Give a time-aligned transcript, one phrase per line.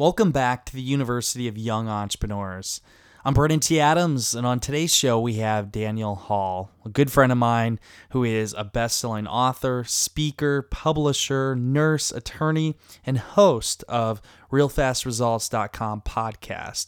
[0.00, 2.80] Welcome back to the University of Young Entrepreneurs.
[3.22, 3.78] I'm Brandon T.
[3.78, 7.78] Adams, and on today's show, we have Daniel Hall, a good friend of mine
[8.12, 16.86] who is a best selling author, speaker, publisher, nurse, attorney, and host of RealFastResults.com podcast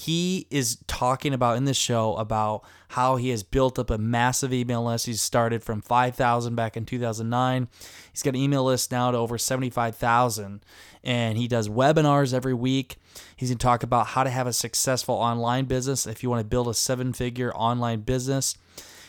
[0.00, 4.50] he is talking about in this show about how he has built up a massive
[4.50, 5.04] email list.
[5.04, 7.68] He's started from 5,000 back in 2009.
[8.10, 10.64] He's got an email list now to over 75,000.
[11.04, 12.96] And he does webinars every week.
[13.36, 16.40] He's going to talk about how to have a successful online business if you want
[16.40, 18.56] to build a seven figure online business.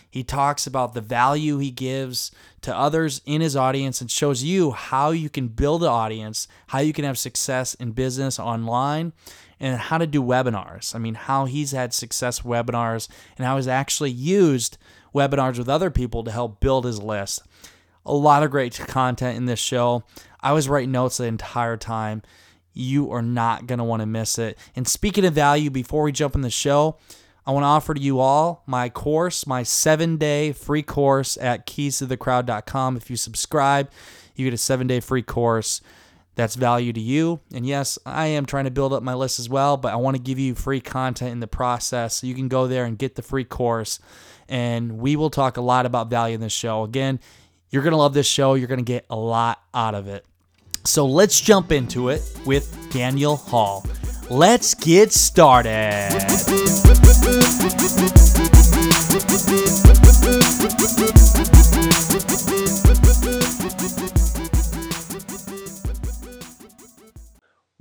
[0.09, 2.31] He talks about the value he gives
[2.63, 6.79] to others in his audience and shows you how you can build an audience, how
[6.79, 9.13] you can have success in business online,
[9.61, 10.93] and how to do webinars.
[10.95, 14.79] I mean, how he's had success webinars and how he's actually used
[15.13, 17.43] webinars with other people to help build his list.
[18.03, 20.03] A lot of great content in this show.
[20.41, 22.23] I was writing notes the entire time.
[22.73, 24.57] You are not going to want to miss it.
[24.75, 26.97] And speaking of value, before we jump in the show,
[27.45, 31.67] I want to offer to you all my course, my seven day free course at
[31.67, 32.97] keystothecrowd.com.
[32.97, 33.91] If you subscribe,
[34.35, 35.81] you get a seven day free course
[36.41, 37.39] that's value to you.
[37.53, 40.17] And yes, I am trying to build up my list as well, but I want
[40.17, 42.15] to give you free content in the process.
[42.17, 43.99] So you can go there and get the free course.
[44.49, 46.83] And we will talk a lot about value in this show.
[46.83, 47.19] Again,
[47.69, 48.55] you're going to love this show.
[48.55, 50.25] You're going to get a lot out of it.
[50.83, 53.85] So let's jump into it with Daniel Hall.
[54.31, 56.09] Let's get started.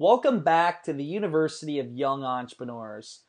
[0.01, 3.21] Welcome back to the University of Young Entrepreneurs.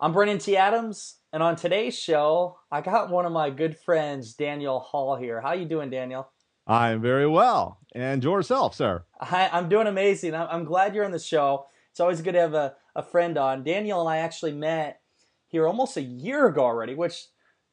[0.00, 0.56] I'm Brandon T.
[0.56, 5.40] Adams, and on today's show, I got one of my good friends, Daniel Hall here.
[5.40, 6.28] How you doing, Daniel?
[6.66, 7.78] I'm very well.
[7.94, 9.04] And yourself, sir?
[9.20, 10.34] I, am doing amazing.
[10.34, 11.66] I'm, I'm glad you're on the show.
[11.92, 13.62] It's always good to have a, a friend on.
[13.62, 15.00] Daniel and I actually met
[15.46, 17.24] here almost a year ago already, which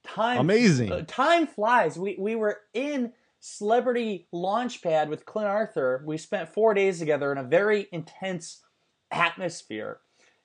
[0.03, 0.91] time amazing.
[0.91, 1.97] Uh, time flies.
[1.97, 3.14] We we were in
[3.45, 6.01] Celebrity Launchpad with Clint Arthur.
[6.05, 8.61] We spent four days together in a very intense
[9.11, 9.99] atmosphere,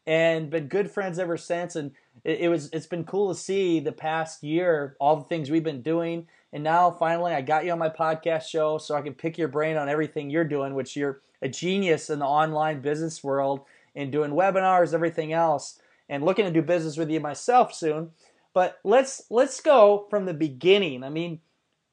[0.05, 1.77] and been good friends ever since.
[1.77, 1.93] And
[2.25, 5.63] it, it was it's been cool to see the past year all the things we've
[5.63, 6.27] been doing.
[6.53, 9.47] And now finally, I got you on my podcast show so I can pick your
[9.47, 13.61] brain on everything you're doing, which you're a genius in the online business world
[13.95, 15.79] and doing webinars, everything else,
[16.09, 18.11] and looking to do business with you myself soon.
[18.55, 21.05] But let's let's go from the beginning.
[21.05, 21.39] I mean,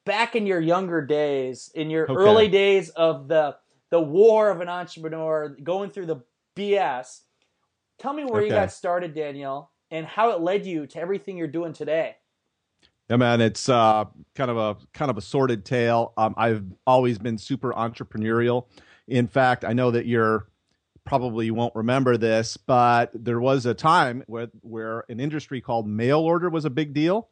[0.06, 2.14] back in your younger days, in your okay.
[2.14, 3.56] early days of the
[3.90, 6.16] the war of an entrepreneur, going through the
[6.56, 7.20] BS.
[7.98, 8.46] Tell me where okay.
[8.46, 12.16] you got started, Daniel, and how it led you to everything you're doing today.
[13.08, 16.12] Yeah, man, it's uh, kind of a kind of a sordid tale.
[16.16, 18.66] Um, I've always been super entrepreneurial.
[19.06, 20.48] In fact, I know that you're
[21.04, 26.20] probably won't remember this, but there was a time where where an industry called mail
[26.20, 27.28] order was a big deal,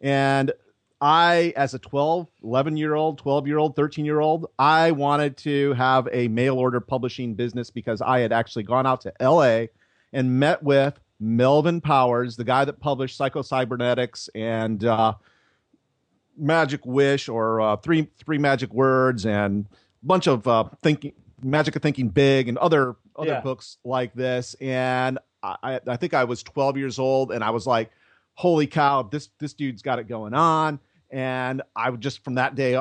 [0.00, 0.52] and
[1.00, 5.36] I, as a 12, 11 year old, 12 year old, 13 year old, I wanted
[5.38, 9.66] to have a mail order publishing business because I had actually gone out to LA
[10.12, 15.14] and met with Melvin Powers, the guy that published Psycho Cybernetics and uh,
[16.36, 19.66] Magic Wish or uh, three three magic words and
[20.02, 23.40] a bunch of uh, thinking Magic of Thinking Big and other other yeah.
[23.40, 24.54] books like this.
[24.60, 27.90] And I, I think I was 12 years old and I was like,
[28.34, 30.78] holy cow, this this dude's got it going on.
[31.10, 32.80] And I would just from that day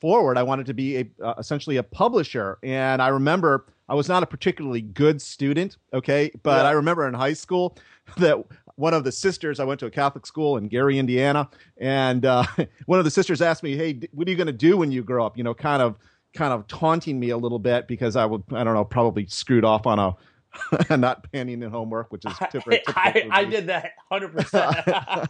[0.00, 2.58] forward, I wanted to be a, uh, essentially a publisher.
[2.62, 6.68] And I remember I was not a particularly good student, okay, but yeah.
[6.68, 7.76] I remember in high school
[8.18, 8.38] that
[8.76, 11.48] one of the sisters, I went to a Catholic school in Gary, Indiana,
[11.78, 12.44] and uh,
[12.86, 15.02] one of the sisters asked me, "Hey, what are you going to do when you
[15.02, 15.96] grow up?" You know, kind of
[16.34, 19.64] kind of taunting me a little bit because I would, I don't know, probably screwed
[19.64, 20.14] off on a
[20.90, 22.94] not panning in homework, which is typical.
[22.94, 25.28] I, I, I did that 100%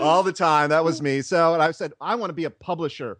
[0.00, 0.70] all the time.
[0.70, 1.22] That was me.
[1.22, 3.18] So, and I said, I want to be a publisher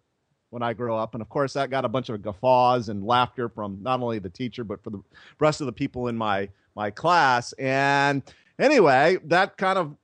[0.50, 1.14] when I grow up.
[1.14, 4.31] And of course, that got a bunch of guffaws and laughter from not only the
[4.31, 5.02] teacher, but for the
[5.40, 7.52] rest of the people in my, my class.
[7.54, 8.22] And
[8.58, 9.96] anyway, that kind of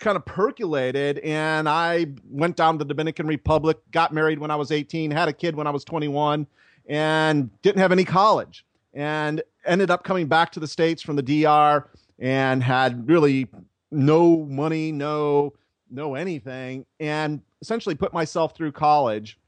[0.00, 4.56] kind of percolated and I went down to the Dominican Republic, got married when I
[4.56, 6.46] was 18, had a kid when I was 21
[6.86, 11.22] and didn't have any college and ended up coming back to the states from the
[11.22, 11.88] DR
[12.18, 13.48] and had really
[13.90, 15.52] no money, no
[15.90, 19.38] no anything, and essentially put myself through college,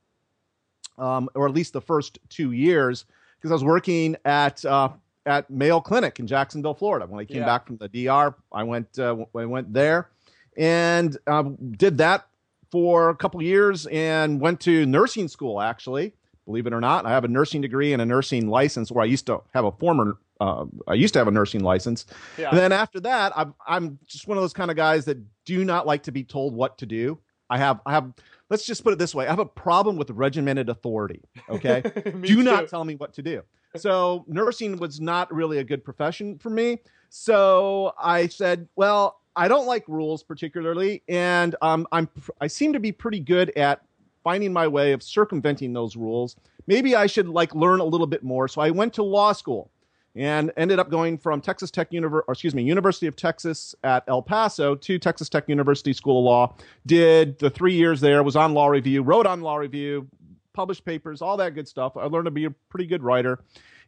[0.99, 3.05] um, or at least the first two years,
[3.37, 4.91] because I was working at uh,
[5.25, 7.07] at Mayo Clinic in Jacksonville, Florida.
[7.07, 7.47] When I came Yeah.
[7.47, 10.09] back from the DR, I went uh, I went there
[10.57, 12.27] and um, did that
[12.71, 15.61] for a couple years and went to nursing school.
[15.61, 16.13] Actually,
[16.47, 18.91] believe it or not, I have a nursing degree and a nursing license.
[18.91, 22.07] Where I used to have a former, uh, I used to have a nursing license.
[22.39, 22.51] Yeah.
[22.51, 25.65] And then after that, I'm I'm just one of those kind of guys that do
[25.65, 27.19] not like to be told what to do.
[27.51, 28.13] I have I have
[28.49, 29.27] let's just put it this way.
[29.27, 31.21] I have a problem with regimented authority.
[31.49, 31.83] Okay.
[32.05, 32.43] Do too.
[32.43, 33.43] not tell me what to do.
[33.77, 36.79] So nursing was not really a good profession for me.
[37.11, 42.09] So I said, well, I don't like rules particularly, and um, I'm
[42.41, 43.83] I seem to be pretty good at
[44.27, 46.35] finding my way of circumventing those rules.
[46.67, 48.49] Maybe I should like learn a little bit more.
[48.49, 49.71] So I went to law school
[50.17, 54.03] and ended up going from Texas Tech Univer- or excuse me, University of Texas at
[54.09, 56.57] El Paso to Texas Tech University School of Law.
[56.87, 60.09] Did the three years there, was on law review, wrote on law review,
[60.53, 61.97] published papers, all that good stuff.
[61.97, 63.39] I learned to be a pretty good writer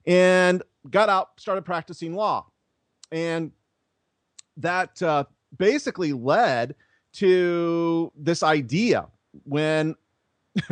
[0.07, 2.47] and got out, started practicing law.
[3.11, 3.51] And
[4.59, 5.25] that uh,
[5.57, 6.77] basically led
[7.15, 9.09] to this idea
[9.43, 9.97] when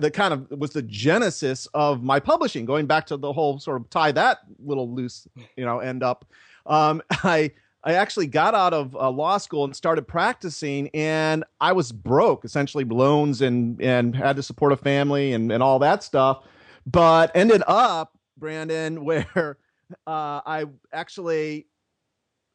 [0.00, 3.80] the kind of was the genesis of my publishing going back to the whole sort
[3.80, 5.26] of tie that little loose
[5.56, 6.24] you know end up
[6.66, 7.50] um, i
[7.84, 12.44] i actually got out of uh, law school and started practicing and i was broke
[12.44, 16.44] essentially loans and and had to support a family and and all that stuff
[16.86, 19.58] but ended up brandon where
[20.06, 21.66] uh, i actually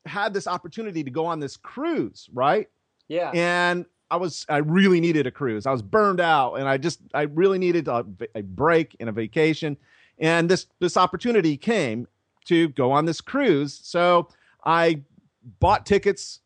[0.05, 2.69] had this opportunity to go on this cruise right
[3.09, 3.31] Yeah.
[3.33, 5.65] and I was I really needed a cruise.
[5.65, 8.05] I was burned out, and I just I really needed a,
[8.35, 9.77] a break and a vacation.
[10.19, 12.07] And this this opportunity came
[12.45, 13.79] to go on this cruise.
[13.83, 14.29] So
[14.65, 15.01] I
[15.59, 16.39] bought tickets.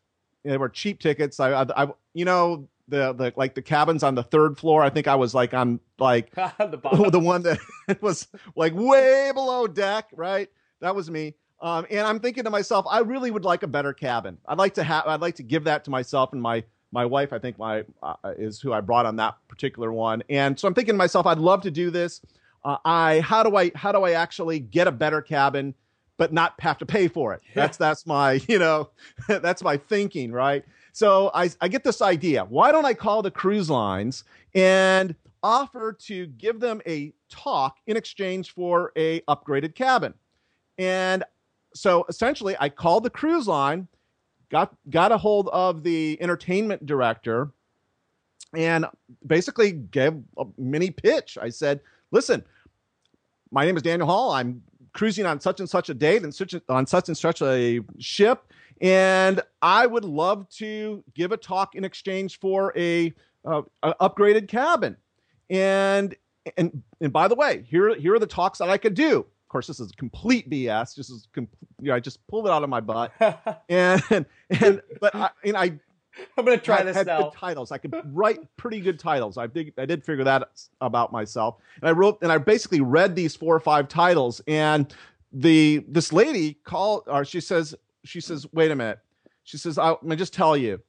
[0.44, 1.38] They were cheap tickets.
[1.38, 4.82] I, I, I you know the the like the cabins on the third floor.
[4.82, 7.10] I think I was like on like the bottom.
[7.10, 7.58] the one that
[8.00, 10.48] was like way below deck, right?
[10.80, 11.34] That was me.
[11.60, 14.36] Um, and I'm thinking to myself, I really would like a better cabin.
[14.46, 17.32] I'd like to have, I'd like to give that to myself and my my wife.
[17.32, 20.22] I think my uh, is who I brought on that particular one.
[20.28, 22.20] And so I'm thinking to myself, I'd love to do this.
[22.64, 25.74] Uh, I how do I how do I actually get a better cabin,
[26.16, 27.40] but not have to pay for it?
[27.54, 28.90] That's that's my you know
[29.26, 30.64] that's my thinking, right?
[30.92, 32.44] So I I get this idea.
[32.44, 34.24] Why don't I call the cruise lines
[34.54, 40.14] and offer to give them a talk in exchange for a upgraded cabin?
[40.78, 41.24] And
[41.74, 43.88] so essentially, I called the cruise line,
[44.52, 47.50] got got a hold of the entertainment director,
[48.54, 48.86] and
[49.26, 51.36] basically gave a mini pitch.
[51.40, 51.80] I said,
[52.12, 52.44] "Listen,
[53.50, 54.30] my name is Daniel Hall.
[54.30, 54.62] I'm
[54.92, 58.44] cruising on such and such a date and such on such and such a ship,
[58.80, 63.12] and I would love to give a talk in exchange for a,
[63.44, 64.96] uh, a upgraded cabin.
[65.48, 66.14] And
[66.56, 69.26] and and by the way, here here are the talks that I could do.
[69.52, 70.94] Of course, this is complete BS.
[70.94, 71.46] This is com-
[71.78, 73.12] you know, I just pulled it out of my butt.
[73.68, 75.64] And and but I and I
[76.38, 77.24] I'm gonna try had, this had now.
[77.24, 77.70] good titles.
[77.70, 79.36] I could write pretty good titles.
[79.36, 80.48] I did I did figure that
[80.80, 81.56] about myself.
[81.82, 84.90] And I wrote and I basically read these four or five titles and
[85.34, 87.74] the this lady called or she says
[88.04, 89.00] she says wait a minute.
[89.44, 90.80] She says I, gonna just tell you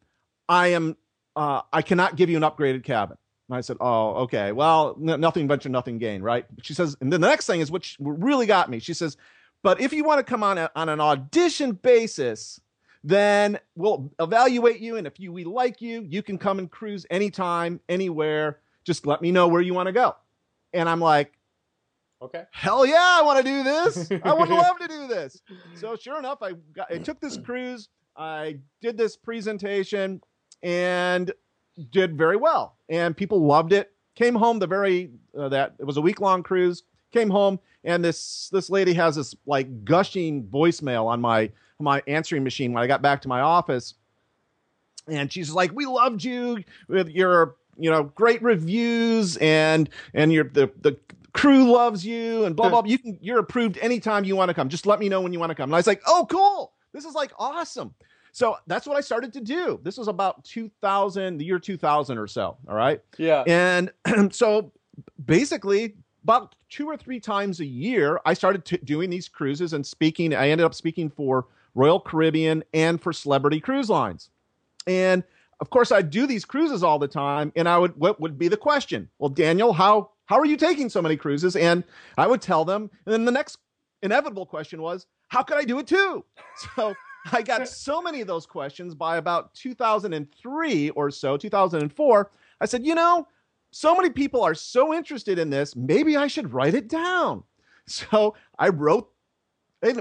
[0.47, 0.95] I am
[1.35, 3.17] uh, I cannot give you an upgraded cabin.
[3.53, 4.51] And I said, "Oh, okay.
[4.51, 7.69] Well, n- nothing venture, nothing gain, right?" She says, and then the next thing is
[7.69, 8.79] what really got me.
[8.79, 9.15] She says,
[9.61, 12.59] "But if you want to come on a, on an audition basis,
[13.03, 17.05] then we'll evaluate you, and if you we like you, you can come and cruise
[17.11, 18.59] anytime, anywhere.
[18.85, 20.15] Just let me know where you want to go."
[20.73, 21.33] And I'm like,
[22.23, 22.45] Okay.
[22.49, 24.09] hell yeah, I want to do this.
[24.23, 25.43] I would love to do this.
[25.75, 27.89] So sure enough, I got, I took this cruise.
[28.17, 30.21] I did this presentation
[30.63, 31.31] and
[31.91, 33.91] did very well, and people loved it.
[34.15, 36.83] Came home the very uh, that it was a week long cruise.
[37.11, 42.43] Came home and this this lady has this like gushing voicemail on my my answering
[42.43, 43.95] machine when I got back to my office,
[45.07, 50.45] and she's like, "We loved you with your you know great reviews and and your
[50.45, 50.97] the the
[51.33, 52.81] crew loves you and blah blah.
[52.81, 52.89] blah.
[52.89, 54.69] You can you're approved anytime you want to come.
[54.69, 56.73] Just let me know when you want to come." And I was like, "Oh, cool!
[56.93, 57.93] This is like awesome."
[58.33, 59.79] So that's what I started to do.
[59.83, 62.57] This was about 2000, the year 2000 or so.
[62.67, 62.99] All right.
[63.17, 63.43] Yeah.
[63.45, 63.91] And
[64.33, 64.71] so
[65.23, 69.85] basically, about two or three times a year, I started t- doing these cruises and
[69.85, 70.33] speaking.
[70.33, 74.29] I ended up speaking for Royal Caribbean and for Celebrity Cruise Lines.
[74.87, 75.23] And
[75.59, 77.51] of course, I'd do these cruises all the time.
[77.55, 79.09] And I would, what would be the question?
[79.19, 81.55] Well, Daniel, how, how are you taking so many cruises?
[81.55, 81.83] And
[82.17, 82.89] I would tell them.
[83.05, 83.59] And then the next
[84.01, 86.25] inevitable question was, how could I do it too?
[86.75, 86.95] So
[87.31, 92.31] I got so many of those questions by about 2003 or so, 2004.
[92.61, 93.27] I said, you know,
[93.71, 97.43] so many people are so interested in this, maybe I should write it down.
[97.85, 99.11] So I wrote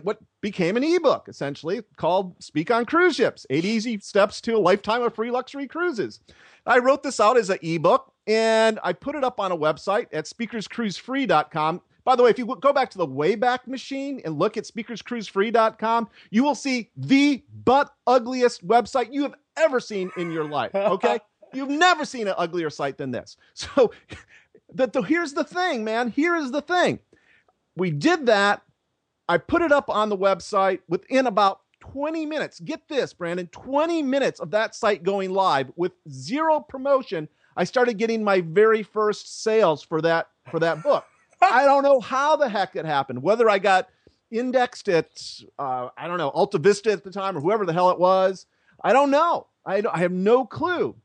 [0.04, 4.58] what became an ebook essentially called Speak on Cruise Ships Eight Easy Steps to a
[4.58, 6.20] Lifetime of Free Luxury Cruises.
[6.64, 10.06] I wrote this out as an ebook and I put it up on a website
[10.12, 11.80] at speakerscruisefree.com.
[12.04, 16.08] By the way, if you go back to the Wayback Machine and look at speakerscruisefree.com,
[16.30, 20.74] you will see the butt ugliest website you have ever seen in your life.
[20.74, 21.20] Okay.
[21.54, 23.36] You've never seen an uglier site than this.
[23.52, 23.92] So,
[24.74, 26.08] the, the, here's the thing, man.
[26.08, 26.98] Here is the thing.
[27.76, 28.62] We did that.
[29.28, 32.60] I put it up on the website within about 20 minutes.
[32.60, 37.28] Get this, Brandon 20 minutes of that site going live with zero promotion.
[37.56, 41.04] I started getting my very first sales for that for that book.
[41.42, 43.22] I don't know how the heck it happened.
[43.22, 43.88] Whether I got
[44.30, 45.10] indexed at
[45.58, 48.46] uh, I don't know Alta Vista at the time or whoever the hell it was,
[48.82, 49.46] I don't know.
[49.64, 50.96] I, I have no clue.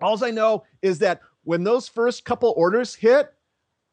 [0.00, 3.32] All I know is that when those first couple orders hit,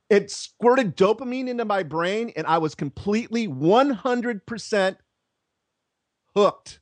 [0.09, 4.97] it squirted dopamine into my brain and I was completely 100%
[6.35, 6.79] hooked.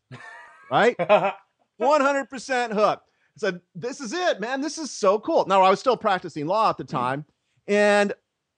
[0.70, 0.98] Right?
[1.82, 3.08] 100% hooked.
[3.08, 4.62] I said, This is it, man.
[4.62, 5.46] This is so cool.
[5.46, 7.25] Now, I was still practicing law at the time.
[7.67, 8.13] And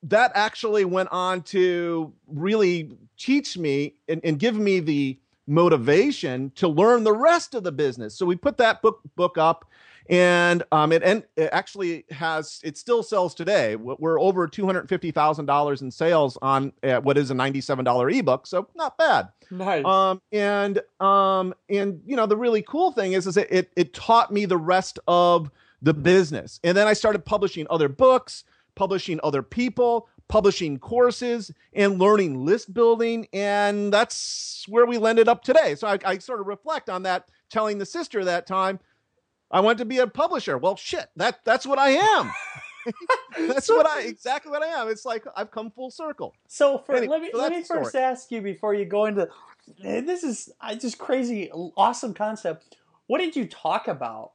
[0.06, 6.68] that actually went on to really teach me and, and give me the motivation to
[6.68, 8.16] learn the rest of the business.
[8.16, 9.66] So we put that book book up
[10.08, 13.76] and um, it, and it actually has it still sells today.
[13.76, 17.62] We're over two hundred fifty thousand dollars in sales on uh, what is a ninety
[17.62, 19.30] seven dollar ebook, so not bad.
[19.50, 19.86] Nice.
[19.86, 24.32] Um, and um, and you know the really cool thing is is it it taught
[24.32, 25.50] me the rest of
[25.82, 28.44] the business, and then I started publishing other books,
[28.76, 35.44] publishing other people, publishing courses, and learning list building, and that's where we landed up
[35.44, 35.76] today.
[35.76, 38.80] So I, I sort of reflect on that, telling the sister that time
[39.52, 40.58] I want to be a publisher.
[40.58, 42.32] Well, shit, that that's what I am.
[43.48, 44.90] that's what I exactly what I am.
[44.90, 46.34] It's like I've come full circle.
[46.48, 48.04] So for anyway, let me so let me first story.
[48.04, 49.30] ask you before you go into
[49.82, 52.78] this is just crazy awesome concept.
[53.08, 54.32] What did you talk about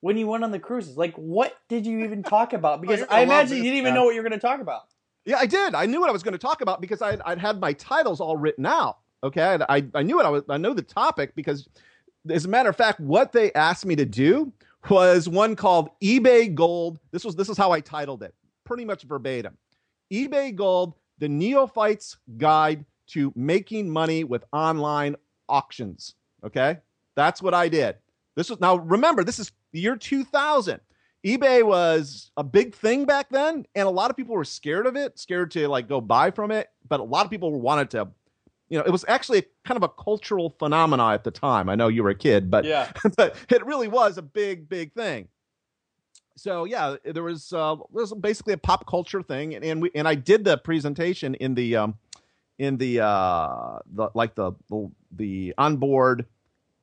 [0.00, 0.96] when you went on the cruises?
[0.96, 2.78] Like what did you even talk about?
[2.78, 4.82] Oh, because I imagine you didn't even know what you were going to talk about.
[5.24, 5.74] Yeah, I did.
[5.74, 8.20] I knew what I was going to talk about because I'd, I'd had my titles
[8.20, 8.98] all written out.
[9.22, 10.44] Okay, I, I knew what I was.
[10.48, 11.68] I know the topic because
[12.28, 14.52] as a matter of fact, what they asked me to do
[14.88, 16.98] was one called eBay Gold.
[17.10, 19.58] This was this is how I titled it, pretty much verbatim.
[20.12, 25.16] eBay Gold: The Neophyte's Guide to Making Money with Online
[25.48, 26.14] Auctions.
[26.44, 26.78] Okay,
[27.14, 27.96] that's what I did.
[28.36, 30.80] This was now remember this is the year 2000.
[31.24, 34.96] eBay was a big thing back then, and a lot of people were scared of
[34.96, 36.68] it, scared to like go buy from it.
[36.88, 38.08] But a lot of people wanted to
[38.70, 41.68] you know, it was actually kind of a cultural phenomena at the time.
[41.68, 44.94] I know you were a kid, but yeah, but it really was a big, big
[44.94, 45.28] thing.
[46.36, 50.06] So yeah, there was uh, was basically a pop culture thing, and, and we and
[50.06, 51.96] I did the presentation in the um,
[52.58, 56.26] in the uh, the like the the, the onboard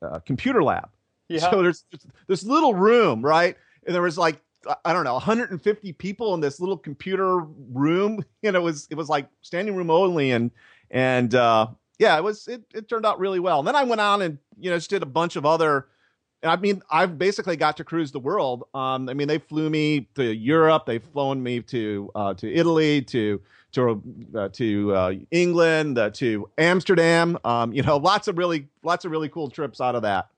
[0.02, 0.90] uh, computer lab.
[1.28, 1.50] Yeah.
[1.50, 1.84] So there's
[2.26, 3.56] this little room, right?
[3.86, 4.40] And there was like
[4.84, 8.24] I don't know, 150 people in this little computer room.
[8.42, 10.50] Know, it was it was like standing room only, and
[10.90, 11.66] and uh,
[11.98, 13.58] yeah, it was it, it turned out really well.
[13.58, 15.88] And then I went on and you know just did a bunch of other.
[16.42, 18.64] I mean, I've basically got to cruise the world.
[18.72, 20.86] Um, I mean, they flew me to Europe.
[20.86, 23.40] They've flown me to uh, to Italy, to
[23.72, 24.02] to
[24.34, 27.38] uh, to uh, England, uh, to Amsterdam.
[27.44, 30.28] Um, you know, lots of really lots of really cool trips out of that.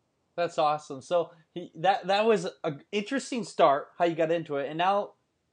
[0.41, 1.03] That's awesome.
[1.03, 5.13] So he, that that was an interesting start how you got into it, and now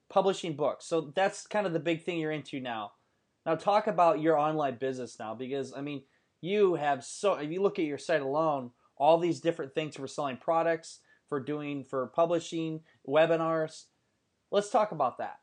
[0.10, 0.86] publishing books.
[0.86, 2.94] So that's kind of the big thing you're into now.
[3.46, 6.04] Now talk about your online business now because I mean
[6.40, 10.08] you have so if you look at your site alone, all these different things for
[10.08, 13.88] selling products, for doing for publishing, webinars.
[14.52, 15.40] Let's talk about that.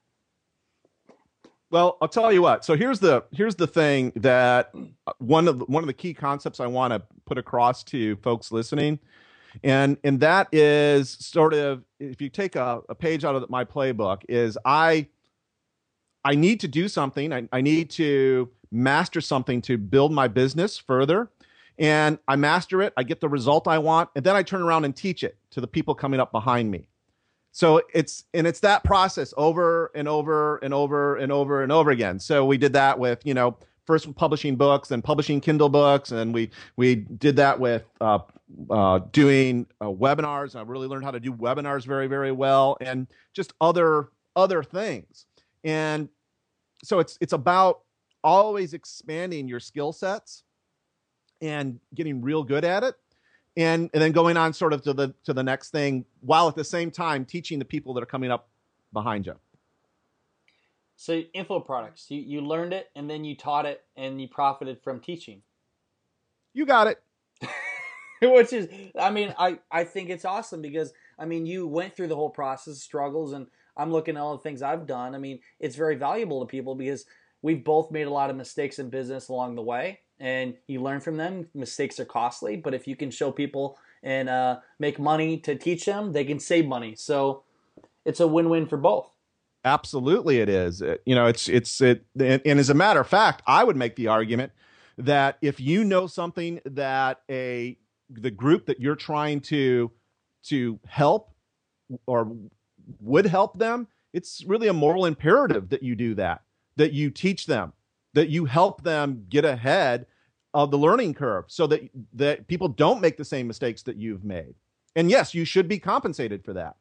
[1.70, 2.64] Well, I'll tell you what.
[2.64, 4.72] So here's the here's the thing that
[5.06, 8.16] uh, one of the, one of the key concepts I want to put across to
[8.16, 8.98] folks listening,
[9.62, 13.64] and and that is sort of if you take a, a page out of my
[13.64, 15.08] playbook, is I
[16.24, 17.32] I need to do something.
[17.32, 21.30] I, I need to master something to build my business further.
[21.78, 24.84] And I master it, I get the result I want, and then I turn around
[24.84, 26.86] and teach it to the people coming up behind me.
[27.50, 31.90] So it's and it's that process over and over and over and over and over
[31.90, 32.18] again.
[32.18, 36.32] So we did that with, you know, first publishing books and publishing Kindle books, and
[36.32, 38.20] we we did that with uh,
[38.70, 40.56] uh, doing uh, webinars.
[40.56, 45.26] I really learned how to do webinars very very well, and just other other things.
[45.64, 46.08] And
[46.82, 47.80] so it's it's about
[48.22, 50.44] always expanding your skill sets
[51.42, 52.94] and getting real good at it
[53.56, 56.56] and and then going on sort of to the to the next thing while at
[56.56, 58.48] the same time teaching the people that are coming up
[58.92, 59.34] behind you
[60.96, 64.82] So info products, you, you learned it and then you taught it and you profited
[64.82, 65.42] from teaching.
[66.52, 67.02] you got it
[68.22, 72.08] Which is I mean, I, I think it's awesome because I mean you went through
[72.08, 73.46] the whole process, struggles, and
[73.76, 75.14] I'm looking at all the things I've done.
[75.14, 77.04] I mean, it's very valuable to people because
[77.42, 81.00] we've both made a lot of mistakes in business along the way and you learn
[81.00, 81.48] from them.
[81.54, 85.84] Mistakes are costly, but if you can show people and uh, make money to teach
[85.84, 86.94] them, they can save money.
[86.94, 87.42] So
[88.04, 89.13] it's a win-win for both.
[89.64, 90.82] Absolutely, it is.
[90.82, 93.76] It- you know, it's it's it, and, and as a matter of fact, I would
[93.76, 94.52] make the argument
[94.98, 97.78] that if you know something that a
[98.10, 99.90] the group that you're trying to
[100.44, 101.30] to help
[102.06, 102.30] or
[103.00, 106.42] would help them, it's really a moral imperative that you do that,
[106.76, 107.72] that you teach them,
[108.12, 110.06] that you help them get ahead
[110.52, 114.24] of the learning curve, so that that people don't make the same mistakes that you've
[114.24, 114.54] made.
[114.94, 116.76] And yes, you should be compensated for that.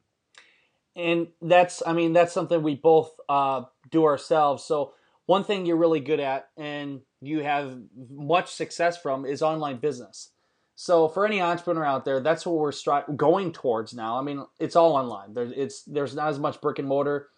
[0.95, 4.63] And that's i mean that's something we both uh, do ourselves.
[4.65, 4.93] So
[5.25, 7.77] one thing you're really good at and you have
[8.09, 10.31] much success from is online business.
[10.75, 14.19] So for any entrepreneur out there that's what we're stri- going towards now.
[14.19, 15.33] I mean it's all online.
[15.33, 17.29] There's it's there's not as much brick and mortar.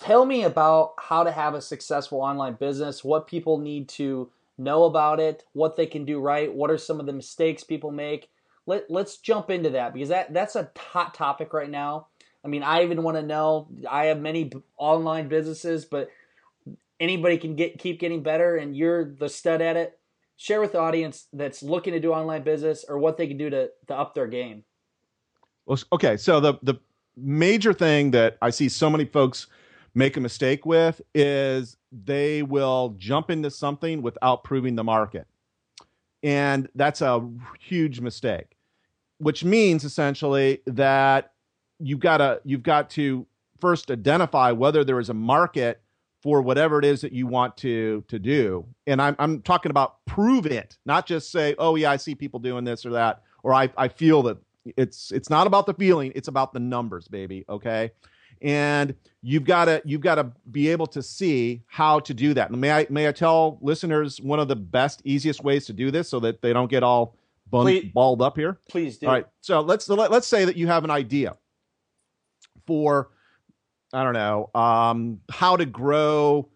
[0.00, 4.84] Tell me about how to have a successful online business what people need to know
[4.84, 8.30] about it what they can do right what are some of the mistakes people make.
[8.66, 12.08] Let, let's jump into that because that that's a hot topic right now
[12.44, 13.68] I mean, I even want to know.
[13.88, 16.10] I have many online businesses, but
[17.00, 19.98] anybody can get keep getting better, and you're the stud at it.
[20.36, 23.50] Share with the audience that's looking to do online business or what they can do
[23.50, 24.62] to, to up their game.
[25.66, 26.76] Well, okay, so the the
[27.16, 29.48] major thing that I see so many folks
[29.94, 35.26] make a mistake with is they will jump into something without proving the market.
[36.22, 37.28] And that's a
[37.60, 38.56] huge mistake.
[39.18, 41.32] Which means essentially that
[41.80, 43.26] you've got to you've got to
[43.60, 45.80] first identify whether there is a market
[46.22, 48.66] for whatever it is that you want to to do.
[48.86, 52.40] And I'm I'm talking about prove it, not just say, "Oh yeah, I see people
[52.40, 54.38] doing this or that," or I I feel that
[54.76, 57.90] it's it's not about the feeling it's about the numbers baby okay
[58.42, 62.50] and you've got to you've got to be able to see how to do that
[62.50, 65.90] and may i may i tell listeners one of the best easiest ways to do
[65.90, 67.16] this so that they don't get all
[67.50, 67.90] bun- Please.
[67.94, 69.06] balled up here Please do.
[69.06, 71.36] all right so let's let, let's say that you have an idea
[72.68, 73.08] for
[73.94, 76.46] i don't know um, how to grow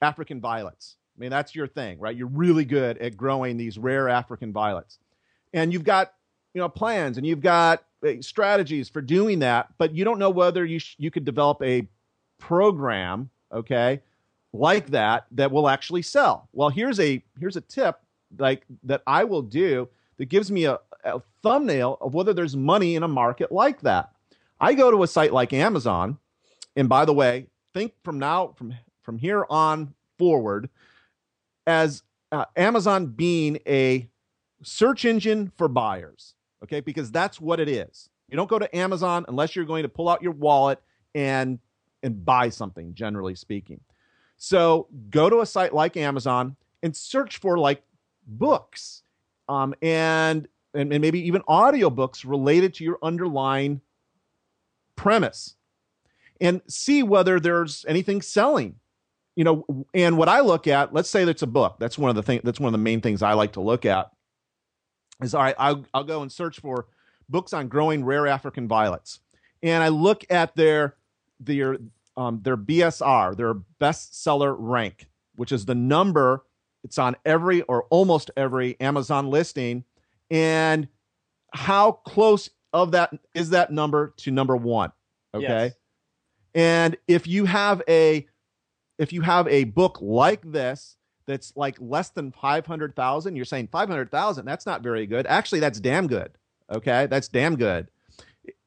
[0.00, 0.96] african violets.
[1.16, 2.16] I mean that's your thing right?
[2.16, 4.98] You're really good at growing these rare african violets.
[5.52, 6.14] And you've got
[6.54, 10.30] you know plans and you've got uh, strategies for doing that but you don't know
[10.30, 11.86] whether you sh- you could develop a
[12.38, 14.00] program okay
[14.54, 16.48] like that that will actually sell.
[16.52, 18.00] Well here's a here's a tip
[18.38, 22.94] like that i will do that gives me a, a thumbnail of whether there's money
[22.94, 24.10] in a market like that
[24.60, 26.18] i go to a site like amazon
[26.76, 30.68] and by the way think from now from from here on forward
[31.66, 34.08] as uh, amazon being a
[34.62, 36.80] search engine for buyers okay?
[36.80, 38.08] Because that's what it is.
[38.28, 40.80] You don't go to amazon unless you're going to pull out your wallet
[41.14, 41.58] and
[42.02, 43.80] and buy something generally speaking.
[44.36, 47.82] So go to a site like amazon and search for like
[48.26, 49.02] books
[49.48, 53.80] um, and, and and maybe even audiobooks related to your underlying
[54.98, 55.54] premise
[56.40, 58.76] and see whether there's anything selling.
[59.36, 61.76] You know and what i look at let's say that's a book.
[61.78, 63.86] That's one of the thing that's one of the main things i like to look
[63.86, 64.10] at
[65.22, 66.88] is all right I'll, I'll go and search for
[67.28, 69.20] books on growing rare african violets.
[69.62, 70.96] And i look at their
[71.38, 71.78] their
[72.16, 75.06] um, their bsr their bestseller rank
[75.36, 76.42] which is the number
[76.84, 79.84] it's on every or almost every amazon listing.
[80.30, 80.88] And
[81.52, 84.92] how close of that is that number to number one
[85.34, 85.74] okay Yes.
[86.54, 88.26] and if you have a
[88.98, 94.44] if you have a book like this that's like less than 500,000, you're saying 500,000,
[94.44, 95.26] that's not very good.
[95.26, 96.32] Actually, that's damn good.
[96.72, 97.06] Okay?
[97.06, 97.86] That's damn good.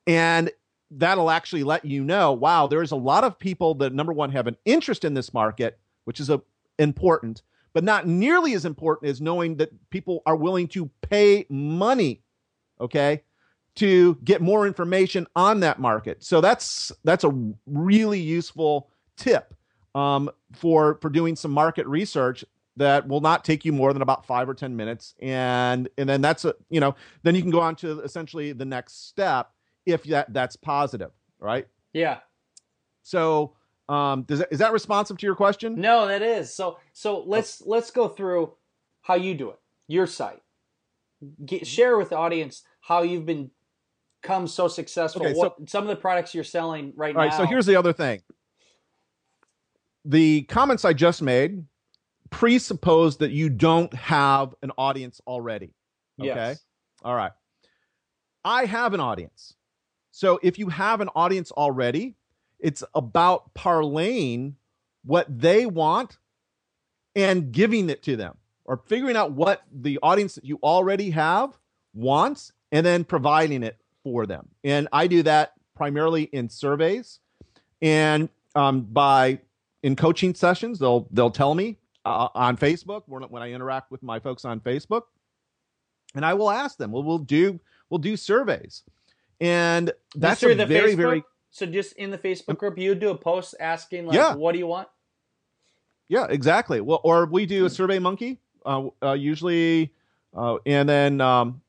[0.07, 0.51] And
[0.91, 4.47] that'll actually let you know, wow, there's a lot of people that number 1 have
[4.47, 6.41] an interest in this market, which is a,
[6.77, 7.41] important,
[7.73, 12.21] but not nearly as important as knowing that people are willing to pay money,
[12.79, 13.23] okay?
[13.75, 16.23] To get more information on that market.
[16.23, 17.31] So that's that's a
[17.65, 19.53] really useful tip
[19.95, 22.43] um, for for doing some market research
[22.75, 26.21] that will not take you more than about five or ten minutes, and and then
[26.21, 29.51] that's a you know then you can go on to essentially the next step
[29.85, 31.65] if that that's positive, right?
[31.93, 32.19] Yeah.
[33.03, 33.55] So
[33.89, 35.75] Um, does that, is that responsive to your question?
[35.79, 36.53] No, that is.
[36.53, 38.53] So so let's let's go through
[39.01, 39.59] how you do it.
[39.87, 40.41] Your site.
[41.45, 43.51] Get, share with the audience how you've been
[44.21, 45.23] become so successful.
[45.23, 47.37] Okay, so- what some of the products you're selling right All right, now.
[47.37, 48.21] so here's the other thing.
[50.05, 51.65] The comments I just made
[52.29, 55.73] presuppose that you don't have an audience already.
[56.19, 56.27] Okay.
[56.27, 56.63] Yes.
[57.03, 57.31] All right.
[58.43, 59.55] I have an audience.
[60.11, 62.15] So if you have an audience already,
[62.59, 64.53] it's about parlaying
[65.03, 66.17] what they want
[67.15, 71.57] and giving it to them or figuring out what the audience that you already have
[71.93, 74.47] wants and then providing it for them.
[74.63, 77.19] And I do that primarily in surveys
[77.81, 79.39] and um, by
[79.83, 80.79] in coaching sessions.
[80.79, 84.59] They'll they'll tell me uh, on Facebook when, when I interact with my folks on
[84.59, 85.03] Facebook,
[86.15, 86.91] and I will ask them.
[86.91, 87.59] Well, we'll do
[87.89, 88.83] we'll do surveys,
[89.39, 90.97] and that's a the very Facebook?
[90.97, 94.35] very So just in the Facebook group, you do a post asking like, Yeah.
[94.35, 94.87] "What do you want?"
[96.07, 96.81] Yeah, exactly.
[96.81, 99.93] Well, or we do a Survey Monkey, uh, uh, usually,
[100.35, 101.61] uh, and then um,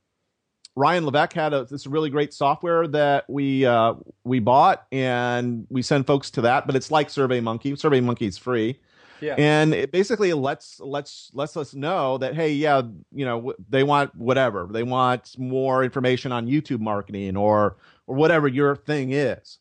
[0.74, 5.82] Ryan Levesque had a this really great software that we uh, we bought, and we
[5.82, 6.66] send folks to that.
[6.66, 7.76] But it's like Survey Monkey.
[7.76, 8.80] Survey Monkey is free,
[9.20, 9.35] Yeah.
[9.37, 12.82] and it basically lets lets lets us know that hey, yeah,
[13.12, 18.48] you know, they want whatever they want more information on YouTube marketing or or whatever
[18.48, 19.58] your thing is,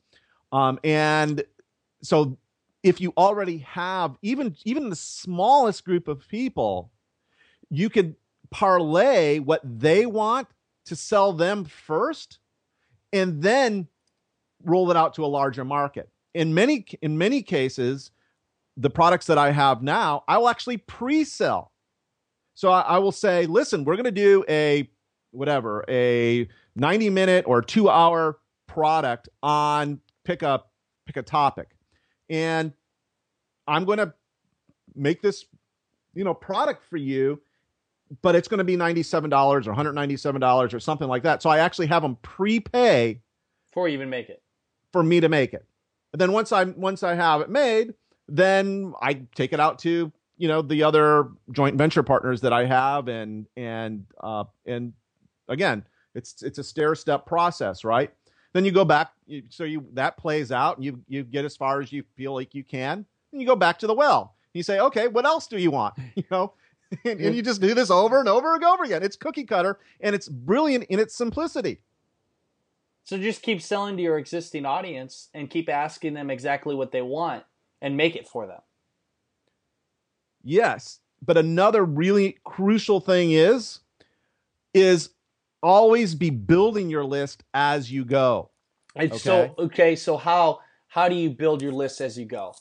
[0.54, 1.44] um, and
[2.02, 2.38] so
[2.84, 6.92] if you already have even even the smallest group of people
[7.70, 8.16] you could
[8.50, 10.48] parlay what they want
[10.92, 12.40] to sell them first
[13.14, 13.88] and then
[14.66, 16.10] roll it out to a larger market.
[16.34, 18.12] In many in many cases
[18.76, 21.72] the products that i have now i will actually pre-sell.
[22.56, 24.90] So i, I will say listen we're going to do a
[25.32, 30.62] whatever a 90 minute or two hour product on pick a
[31.06, 31.70] pick a topic.
[32.30, 32.74] And
[33.66, 34.14] I'm going to
[34.94, 35.46] make this,
[36.14, 37.42] you know, product for you,
[38.22, 41.42] but it's going to be $97 or $197 or something like that.
[41.42, 43.22] So I actually have them prepay
[43.70, 44.42] Before you even make it.
[44.92, 45.66] for me to make it.
[46.14, 47.94] And then once I once I have it made,
[48.28, 52.66] then I take it out to, you know, the other joint venture partners that I
[52.66, 54.92] have and and uh and
[55.48, 58.12] again, it's it's a stair step process, right?
[58.54, 61.56] Then you go back you, so you that plays out and you you get as
[61.56, 63.06] far as you feel like you can.
[63.32, 64.36] And you go back to the well.
[64.54, 66.54] You say, "Okay, what else do you want?" You know?
[67.06, 69.02] And, and you just do this over and over and over again.
[69.02, 71.80] It's cookie cutter and it's brilliant in its simplicity.
[73.04, 77.02] So just keep selling to your existing audience and keep asking them exactly what they
[77.02, 77.44] want
[77.82, 78.60] and make it for them.
[80.44, 83.80] Yes, but another really crucial thing is
[84.74, 85.10] is
[85.62, 88.50] always be building your list as you go.
[88.96, 89.54] And so Okay.
[89.60, 92.54] okay, so how how do you build your list as you go?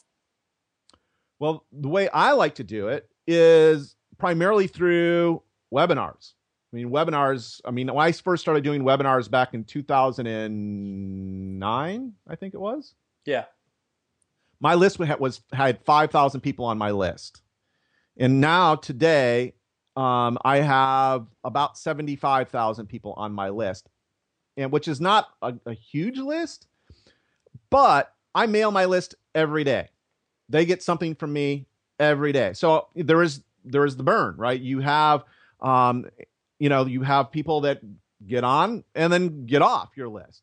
[1.39, 5.43] Well, the way I like to do it is primarily through
[5.75, 6.35] webinars.
[6.73, 12.37] I mean, webinars, I mean, when I first started doing webinars back in 2009, I
[12.37, 12.95] think it was.
[13.25, 13.45] Yeah.
[14.61, 17.43] my list wa- was had 5,000 people on my list.
[18.17, 19.55] And now today,
[19.97, 23.89] um, I have about 75,000 people on my list.
[24.57, 26.67] And which is not a, a huge list,
[27.71, 29.89] but I mail my list every day.
[30.49, 31.67] They get something from me
[31.99, 32.53] every day.
[32.53, 34.61] So there is there is the burn, right?
[34.61, 35.25] You have
[35.61, 36.07] um,
[36.59, 37.81] you know, you have people that
[38.27, 40.43] get on and then get off your list.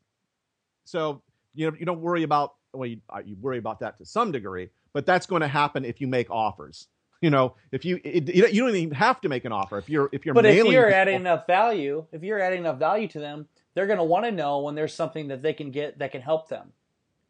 [0.85, 1.21] So
[1.55, 4.31] you know, you don't worry about well, you, uh, you worry about that to some
[4.31, 6.87] degree, but that's going to happen if you make offers.
[7.21, 10.09] You know, if you it, you don't- even have to make an offer if you're
[10.11, 13.19] if you're But if you're people- adding enough value, if you're adding enough value to
[13.19, 16.11] them, they're going to want to know when there's something that they can get that
[16.11, 16.73] can help them.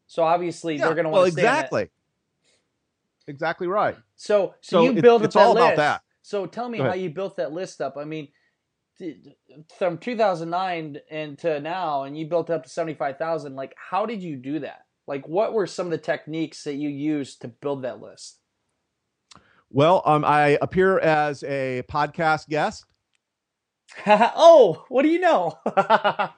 [0.06, 1.54] So obviously Yeah, they're going to well want to on that.
[1.56, 1.88] exactly
[3.28, 3.96] exactly right.
[4.16, 5.76] So, so, So you it- build it's that all about list.
[5.78, 6.02] that.
[6.22, 7.96] So tell me how you built that list up.
[7.96, 8.28] I mean,
[9.78, 13.54] from 2009 and to now, and you built it up to 75,000.
[13.54, 14.80] Like, how did you do that?
[15.06, 18.40] Like, what were some of the techniques that you used to build that list?
[19.70, 22.84] Well, um, I appear as a podcast guest.
[24.06, 25.58] oh, what do you know?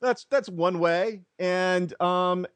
[0.00, 2.46] that's that's one way and um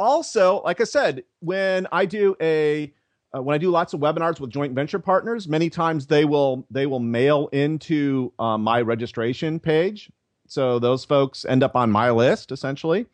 [0.00, 2.90] also like i said when i do a
[3.36, 6.66] uh, when i do lots of webinars with joint venture partners many times they will
[6.70, 10.10] they will mail into uh, my registration page
[10.48, 13.06] so those folks end up on my list essentially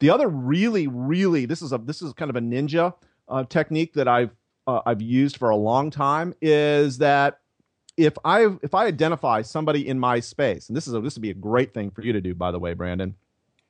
[0.00, 2.92] the other really really this is a this is kind of a ninja
[3.28, 4.30] uh, technique that i've
[4.66, 7.40] uh, i've used for a long time is that
[7.96, 11.22] if I if I identify somebody in my space, and this is a, this would
[11.22, 13.14] be a great thing for you to do, by the way, Brandon.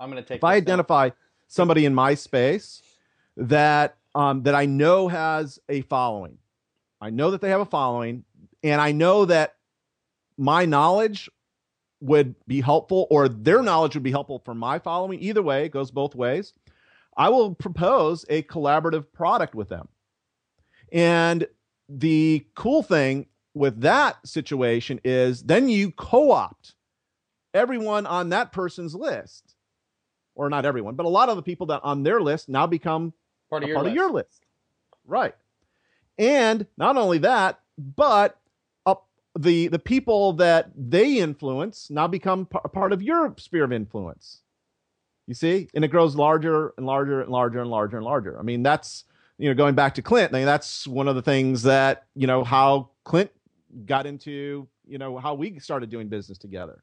[0.00, 1.10] I'm going to take If I identify.
[1.10, 1.16] down.
[1.54, 2.82] Somebody in my space
[3.36, 6.38] that um, that I know has a following.
[7.00, 8.24] I know that they have a following,
[8.62, 9.56] and I know that
[10.36, 11.30] my knowledge
[12.00, 15.20] would be helpful, or their knowledge would be helpful for my following.
[15.20, 16.52] Either way, it goes both ways.
[17.16, 19.88] I will propose a collaborative product with them.
[20.92, 21.46] And
[21.88, 26.74] the cool thing with that situation is then you co opt
[27.52, 29.53] everyone on that person's list,
[30.34, 33.12] or not everyone, but a lot of the people that on their list now become
[33.50, 33.92] Part of your part list.
[33.92, 34.42] of your list.
[35.06, 35.34] Right.
[36.18, 38.38] And not only that, but
[38.86, 39.06] up
[39.38, 43.72] the the people that they influence now become p- a part of your sphere of
[43.72, 44.40] influence.
[45.26, 48.38] You see, and it grows larger and larger and larger and larger and larger.
[48.38, 49.04] I mean, that's
[49.38, 50.32] you know going back to Clint.
[50.32, 53.30] I mean, that's one of the things that you know how Clint
[53.86, 56.82] got into you know how we started doing business together.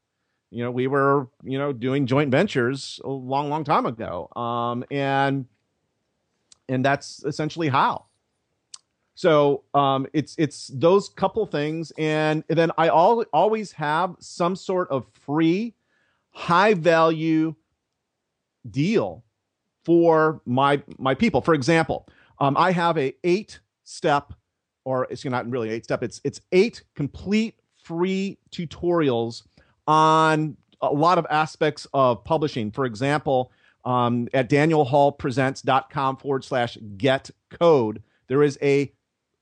[0.51, 4.83] You know, we were you know doing joint ventures a long, long time ago, um,
[4.91, 5.45] and
[6.69, 8.05] and that's essentially how.
[9.15, 14.89] So um, it's it's those couple things, and then I al- always have some sort
[14.89, 15.73] of free,
[16.31, 17.55] high value
[18.69, 19.23] deal
[19.85, 21.41] for my my people.
[21.41, 22.07] For example,
[22.39, 24.33] um, I have a eight step,
[24.85, 26.03] or it's not really eight step.
[26.03, 29.43] It's it's eight complete free tutorials
[29.87, 32.71] on a lot of aspects of publishing.
[32.71, 33.51] For example,
[33.85, 38.91] um, at danielhallpresents.com forward slash get code, there is a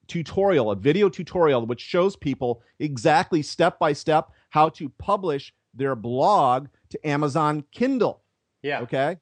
[0.08, 5.96] tutorial, a video tutorial, which shows people exactly step by step how to publish their
[5.96, 8.22] blog to Amazon Kindle.
[8.62, 8.82] Yeah.
[8.82, 9.18] Okay.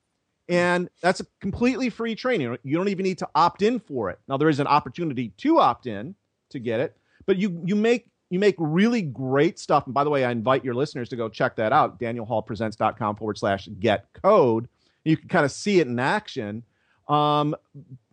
[0.50, 2.58] And that's a completely free training.
[2.64, 4.20] You don't even need to opt in for it.
[4.28, 6.16] Now there is an opportunity to opt in
[6.52, 9.86] to get it, but you you make you make really great stuff.
[9.86, 13.38] And by the way, I invite your listeners to go check that out, danielhallpresents.com forward
[13.38, 14.68] slash get code.
[15.06, 16.64] You can kind of see it in action.
[17.08, 17.56] Um,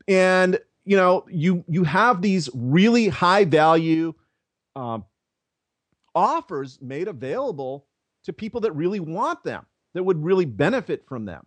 [0.07, 4.15] and you know, you you have these really high value
[4.77, 5.05] um,
[6.15, 7.87] offers made available
[8.25, 11.47] to people that really want them, that would really benefit from them.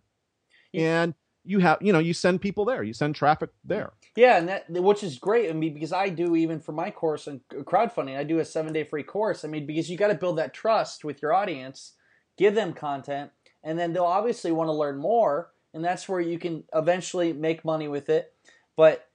[0.72, 1.02] Yeah.
[1.02, 1.14] And
[1.48, 3.92] you have, you know, you send people there, you send traffic there.
[4.14, 5.48] Yeah, and that which is great.
[5.48, 8.74] I mean, because I do even for my course and crowdfunding, I do a seven
[8.74, 9.46] day free course.
[9.46, 11.94] I mean, because you got to build that trust with your audience,
[12.36, 13.30] give them content,
[13.64, 17.64] and then they'll obviously want to learn more, and that's where you can eventually make
[17.64, 18.34] money with it.
[18.76, 19.07] But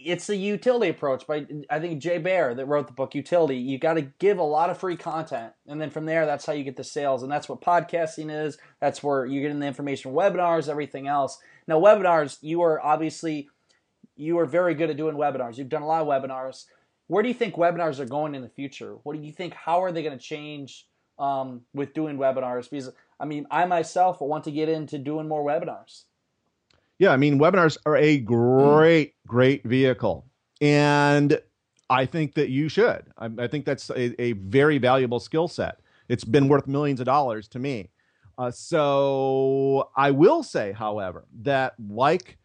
[0.00, 3.64] it's a utility approach by I think Jay Baer that wrote the book Youtility.
[3.64, 6.52] You got to give a lot of free content, and then from there, that's how
[6.52, 8.58] you get the sales, and that's what podcasting is.
[8.80, 11.38] That's where you get in the information, webinars, everything else.
[11.66, 13.48] Now, webinars, you are obviously
[14.16, 15.58] you are very good at doing webinars.
[15.58, 16.64] You've done a lot of webinars.
[17.08, 18.96] Where do you think webinars are going in the future?
[19.02, 19.54] What do you think?
[19.54, 20.86] How are they going to change
[21.18, 22.70] um, with doing webinars?
[22.70, 26.04] Because I mean, I myself want to get into doing more webinars.
[26.98, 30.26] Yeah, I mean, webinars are a great, great vehicle.
[30.60, 31.40] And
[31.88, 33.04] I think that you should.
[33.16, 35.80] I, I think that's a, a very valuable skill set.
[36.08, 37.90] It's been worth millions of dollars to me.
[38.36, 42.38] Uh, so I will say, however, that like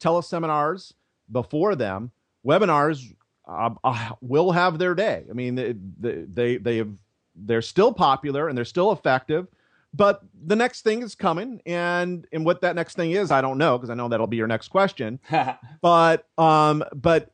[0.00, 0.92] teleseminars
[1.30, 2.10] before them,
[2.46, 3.14] webinars
[3.48, 5.24] uh, uh, will have their day.
[5.28, 6.90] I mean, they they they have
[7.34, 9.48] they're still popular and they're still effective
[9.94, 13.58] but the next thing is coming and and what that next thing is i don't
[13.58, 15.20] know because i know that'll be your next question.
[15.80, 17.30] But um but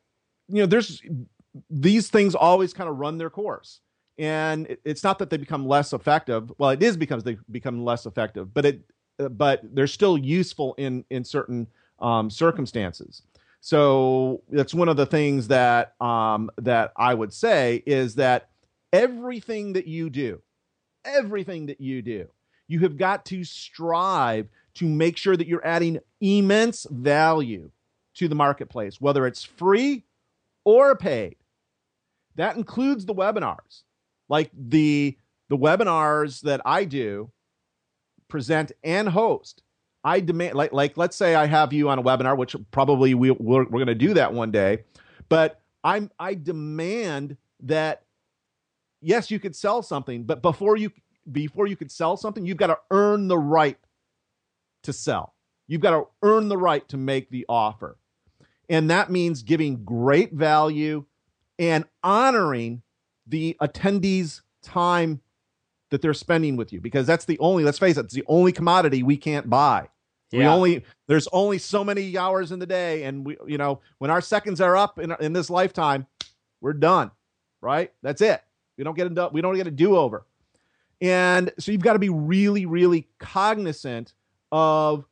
[0.48, 1.02] you know there's
[1.70, 3.80] these things always kind of run their course.
[4.18, 6.50] And it, it's not that they become less effective.
[6.58, 8.80] Well it is because they become less effective but it
[9.20, 11.66] uh, but they're still useful in in certain
[12.00, 13.22] um, circumstances.
[13.60, 18.50] So that's one of the things that um that i would say is that
[18.92, 20.40] everything that you do
[21.04, 22.28] everything that you do
[22.68, 27.70] you have got to strive to make sure that you're adding immense value
[28.14, 30.04] to the marketplace, whether it's free
[30.64, 31.36] or paid.
[32.36, 33.82] That includes the webinars.
[34.28, 35.16] Like the
[35.48, 37.30] the webinars that I do
[38.28, 39.62] present and host.
[40.04, 43.30] I demand like like let's say I have you on a webinar, which probably we
[43.30, 44.84] we're, we're going to do that one day,
[45.28, 48.02] but I'm I demand that
[49.00, 50.92] yes, you could sell something, but before you
[51.32, 53.78] before you could sell something, you've got to earn the right
[54.82, 55.34] to sell.
[55.66, 57.98] You've got to earn the right to make the offer.
[58.68, 61.04] And that means giving great value
[61.58, 62.82] and honoring
[63.26, 65.20] the attendees' time
[65.90, 68.52] that they're spending with you because that's the only, let's face it, it's the only
[68.52, 69.88] commodity we can't buy.
[70.32, 74.10] We only there's only so many hours in the day, and we you know when
[74.10, 76.06] our seconds are up in in this lifetime,
[76.60, 77.10] we're done,
[77.62, 77.92] right?
[78.02, 78.42] That's it.
[78.76, 80.26] We don't get into we don't get a do over,
[81.00, 84.12] and so you've got to be really really cognizant
[84.52, 85.04] of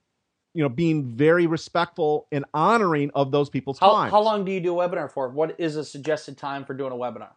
[0.54, 4.10] you know being very respectful and honoring of those people's How, time.
[4.10, 5.28] how long do you do a webinar for?
[5.28, 7.30] What is a suggested time for doing a webinar?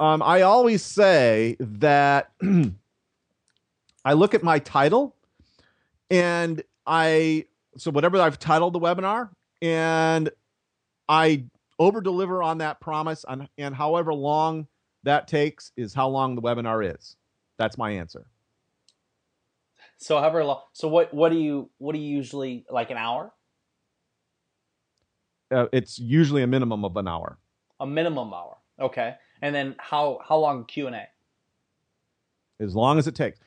[0.00, 2.32] Um, I always say that
[4.04, 5.14] I look at my title
[6.10, 9.30] and I so whatever I've titled the webinar
[9.62, 10.30] and
[11.08, 11.44] I
[11.78, 14.66] over deliver on that promise and, and however long
[15.04, 17.16] that takes is how long the webinar is.
[17.58, 18.26] That's my answer.
[19.98, 20.62] So however long.
[20.72, 23.32] So what what do you what do you usually like an hour?
[25.50, 27.38] Uh, it's usually a minimum of an hour.
[27.80, 28.56] A minimum hour.
[28.80, 29.14] Okay.
[29.40, 31.06] And then how how long Q and A?
[32.60, 33.38] as long as it takes.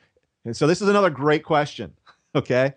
[0.44, 1.92] And so this is another great question.
[2.34, 2.74] Okay,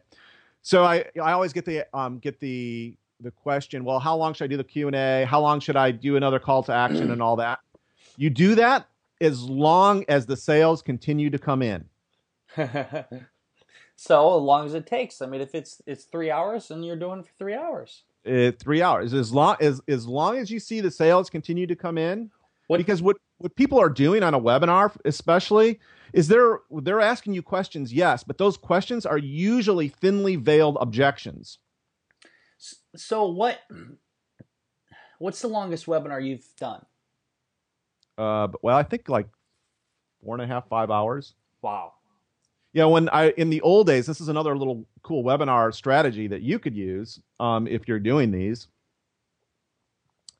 [0.62, 3.84] so I I always get the um get the the question.
[3.84, 5.26] Well, how long should I do the Q and A?
[5.26, 7.60] How long should I do another call to action and all that?
[8.22, 8.88] You do that
[9.20, 11.86] as long as the sales continue to come in.
[12.56, 15.24] so as long as it takes.
[15.24, 18.04] I mean, if it's it's three hours and you're doing it for three hours.
[18.24, 21.76] Uh, three hours as long as as long as you see the sales continue to
[21.76, 22.30] come in.
[22.68, 25.80] What- because what what people are doing on a webinar, especially,
[26.14, 27.92] is they're they're asking you questions.
[27.92, 31.58] Yes, but those questions are usually thinly veiled objections.
[32.96, 33.62] So what?
[35.18, 36.86] What's the longest webinar you've done?
[38.18, 39.28] Uh, well, I think like
[40.24, 41.34] four and a half, five hours.
[41.62, 41.94] Wow.
[42.74, 46.42] Yeah, when I in the old days, this is another little cool webinar strategy that
[46.42, 48.68] you could use um, if you're doing these.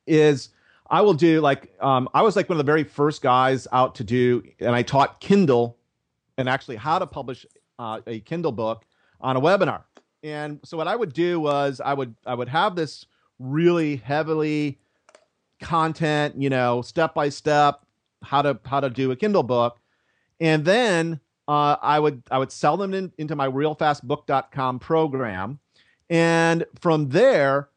[0.08, 0.50] Is
[0.90, 3.96] I will do like um, I was like one of the very first guys out
[3.96, 5.78] to do, and I taught Kindle
[6.38, 7.46] and actually how to publish
[7.80, 8.86] uh, a Kindle book
[9.20, 9.84] on a webinar.
[10.24, 13.06] And so what I would do was I would I would have this
[13.40, 14.80] really heavily
[15.62, 17.86] content, you know, step by step
[18.24, 19.80] how to how to do a Kindle book,
[20.40, 25.60] and then uh, I would I would sell them in, into my realfastbook.com program,
[26.10, 27.70] and from there,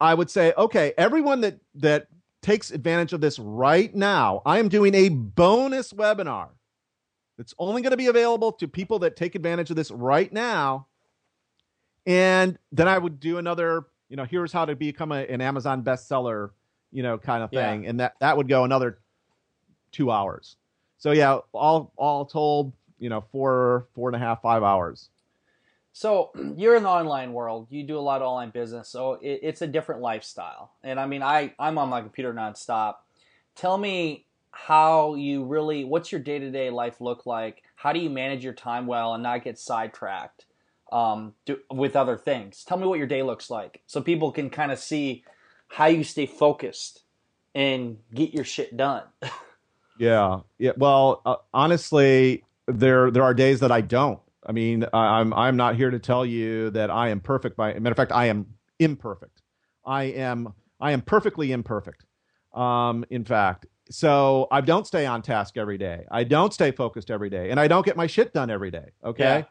[0.00, 2.08] I would say, okay, everyone that that
[2.42, 6.48] takes advantage of this right now, I am doing a bonus webinar.
[7.38, 10.86] It's only going to be available to people that take advantage of this right now.
[12.06, 15.82] And then I would do another, you know, here's how to become a, an Amazon
[15.82, 16.50] bestseller,
[16.96, 17.70] you know, kind of Yeah.
[17.70, 17.86] thing.
[17.86, 18.98] And that that would go another
[19.92, 20.56] two hours.
[20.96, 25.10] So yeah, all all told, you know, four four and a half five hours.
[25.92, 27.66] So you're in the online world.
[27.68, 28.88] You do a lot of online business.
[28.88, 30.72] So it, it's a different lifestyle.
[30.82, 32.94] And I mean, I I'm on my computer nonstop.
[33.54, 35.84] Tell me how you really.
[35.84, 37.62] What's your day to day life look like?
[37.74, 40.46] How do you manage your time well and not get sidetracked
[40.90, 42.64] um, do, with other things?
[42.64, 45.24] Tell me what your day looks like, so people can kind of see
[45.68, 47.02] how you stay focused
[47.54, 49.04] and get your shit done.
[49.98, 50.72] Yeah, yeah.
[50.76, 54.20] Well, uh, honestly, there there are days that I don't.
[54.46, 57.56] I mean, I, I'm I'm not here to tell you that I am perfect.
[57.56, 58.44] By matter of fact, I am
[58.78, 59.40] imperfect.
[59.86, 62.04] I am I am perfectly imperfect.
[62.52, 66.04] Um, in fact, so I don't stay on task every day.
[66.10, 68.90] I don't stay focused every day, and I don't get my shit done every day.
[69.02, 69.44] Okay, Yeah.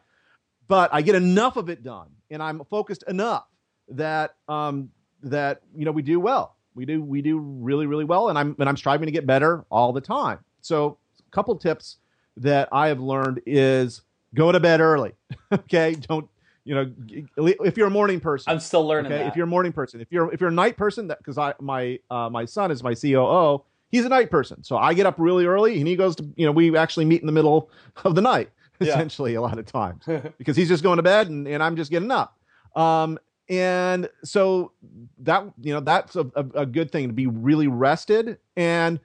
[0.68, 3.48] but I get enough of it done, and I'm focused enough
[3.88, 4.90] that um
[5.22, 6.56] that you know we do well.
[6.74, 9.64] We do we do really really well, and I'm and I'm striving to get better
[9.70, 10.40] all the time.
[10.60, 11.96] So, a couple tips
[12.38, 14.02] that I have learned is
[14.34, 15.12] go to bed early.
[15.52, 16.28] okay, don't
[16.64, 16.92] you know
[17.38, 18.50] if you're a morning person.
[18.52, 19.28] I'm still learning okay, that.
[19.28, 21.54] if you're a morning person, if you're if you're a night person, that because I
[21.60, 25.14] my uh, my son is my COO, he's a night person, so I get up
[25.18, 27.70] really early, and he goes to you know we actually meet in the middle
[28.04, 28.50] of the night
[28.80, 28.88] Yeah.
[28.88, 30.04] essentially a lot of times
[30.38, 32.36] because he's just going to bed and, and I'm just getting up.
[32.74, 34.72] Um, and so
[35.18, 38.98] that you know that's a, a, a good thing to be really rested and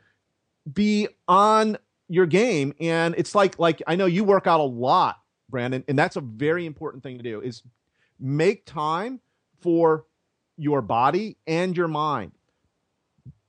[0.73, 1.77] be on
[2.07, 2.73] your game.
[2.79, 6.21] And it's like like I know you work out a lot, Brandon, and that's a
[6.21, 7.63] very important thing to do is
[8.19, 9.19] make time
[9.61, 10.05] for
[10.57, 12.31] your body and your mind.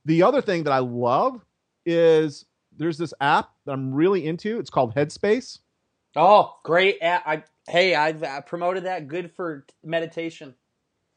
[0.05, 1.43] The other thing that I love
[1.85, 2.45] is
[2.77, 4.59] there's this app that I'm really into.
[4.59, 5.59] It's called Headspace.
[6.15, 6.97] Oh, great!
[7.01, 7.23] app.
[7.25, 9.07] I hey, I've promoted that.
[9.07, 10.53] Good for meditation.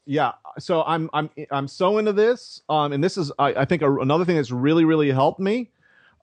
[0.07, 3.81] Yeah so i'm i'm i'm so into this um and this is i, I think
[3.81, 5.69] a, another thing that's really really helped me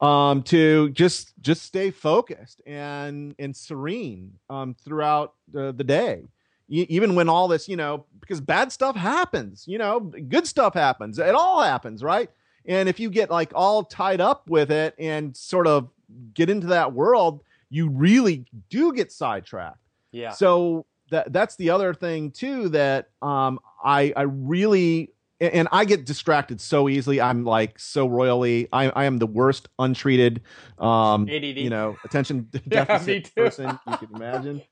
[0.00, 6.24] um to just just stay focused and and serene um throughout the, the day.
[6.68, 10.74] E- even when all this you know because bad stuff happens you know good stuff
[10.74, 11.18] happens.
[11.18, 12.30] It all happens right?
[12.66, 15.90] And if you get like all tied up with it and sort of
[16.34, 19.78] get into that world you really do get sidetracked.
[20.12, 20.30] Yeah.
[20.30, 26.06] so that that's the other thing too that um I I really and- I get
[26.06, 27.20] distracted so easily.
[27.20, 28.68] I'm like so royally.
[28.72, 30.42] I I am the worst untreated
[30.78, 31.58] um ADD.
[31.58, 33.30] you know attention deficit too.
[33.36, 34.62] person you can imagine.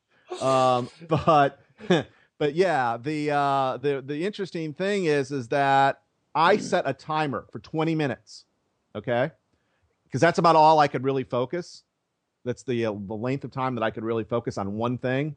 [0.41, 1.59] Um but
[1.89, 2.07] but
[2.39, 6.01] but yeah, the uh, the the interesting thing is is that
[6.35, 8.45] I set a timer for 20 minutes,
[8.97, 9.31] okay,
[10.05, 11.83] because that's about all I could really focus.
[12.45, 15.37] That's the uh, the length of time that I could really focus on one thing.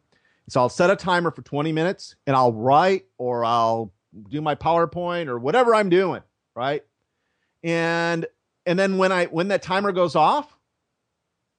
[0.50, 3.94] So I'll set a timer for 20 minutes, and I'll write or I'll
[4.30, 6.22] do my PowerPoint or whatever I'm doing,
[6.56, 6.84] right?
[7.64, 8.26] And
[8.66, 10.56] and then when I when that timer goes off,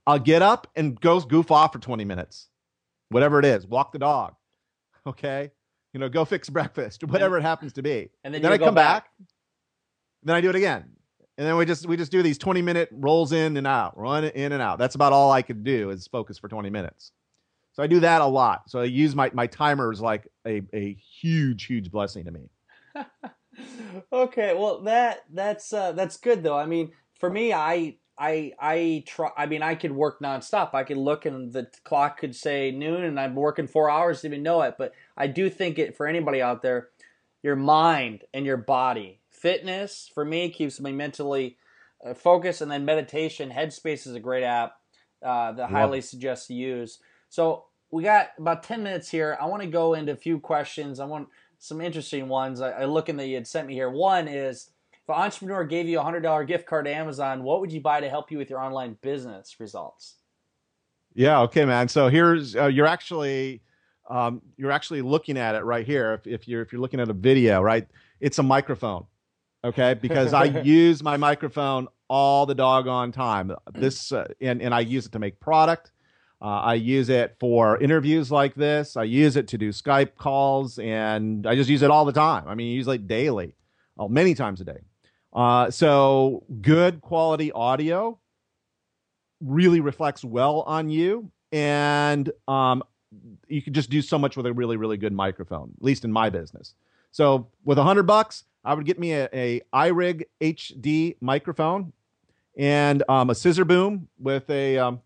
[0.06, 2.48] I'll get up and go goof off for 20 minutes,
[3.08, 4.34] whatever it is, walk the dog,
[5.06, 5.50] okay,
[5.92, 8.10] you know, go fix breakfast, whatever it happens to be.
[8.22, 9.08] And then, then I come back.
[10.22, 10.84] then I do it again,
[11.38, 14.24] and then we just we just do these 20 minute rolls in and out, run
[14.24, 14.78] in and out.
[14.78, 17.10] That's about all I could do is focus for 20 minutes.
[17.76, 18.70] So I do that a lot.
[18.70, 22.48] So I use my my timer is like a a huge huge blessing to me.
[24.12, 26.56] okay, well that that's uh, that's good though.
[26.56, 29.30] I mean, for me, I I I try.
[29.36, 30.72] I mean, I could work nonstop.
[30.72, 34.28] I could look and the clock could say noon, and I'm working four hours to
[34.28, 34.76] even know it.
[34.78, 36.88] But I do think it for anybody out there,
[37.42, 41.58] your mind and your body, fitness for me keeps me mentally
[42.02, 43.50] uh, focused, and then meditation.
[43.50, 44.76] Headspace is a great app
[45.22, 47.00] uh, that I highly suggest you use.
[47.28, 49.36] So we got about ten minutes here.
[49.40, 51.00] I want to go into a few questions.
[51.00, 51.28] I want
[51.58, 52.60] some interesting ones.
[52.60, 53.90] I, I looking that you had sent me here.
[53.90, 57.60] One is if an entrepreneur gave you a hundred dollar gift card to Amazon, what
[57.60, 60.16] would you buy to help you with your online business results?
[61.14, 61.40] Yeah.
[61.42, 61.88] Okay, man.
[61.88, 63.62] So here's uh, you're actually
[64.08, 66.14] um, you're actually looking at it right here.
[66.14, 67.86] If, if you're if you're looking at a video, right,
[68.20, 69.06] it's a microphone.
[69.64, 73.52] Okay, because I use my microphone all the doggone time.
[73.72, 75.92] This uh, and and I use it to make product.
[76.40, 78.96] Uh, I use it for interviews like this.
[78.96, 82.44] I use it to do Skype calls, and I just use it all the time.
[82.46, 83.54] I mean, use it daily,
[83.96, 84.80] well, many times a day.
[85.32, 88.18] Uh, so good quality audio
[89.40, 92.82] really reflects well on you, and um,
[93.48, 95.72] you can just do so much with a really, really good microphone.
[95.78, 96.74] At least in my business.
[97.12, 101.92] So with a hundred bucks, I would get me a, a iRig HD microphone
[102.58, 105.00] and um, a scissor boom with a um,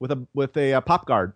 [0.00, 1.34] with a with a, uh pop guard.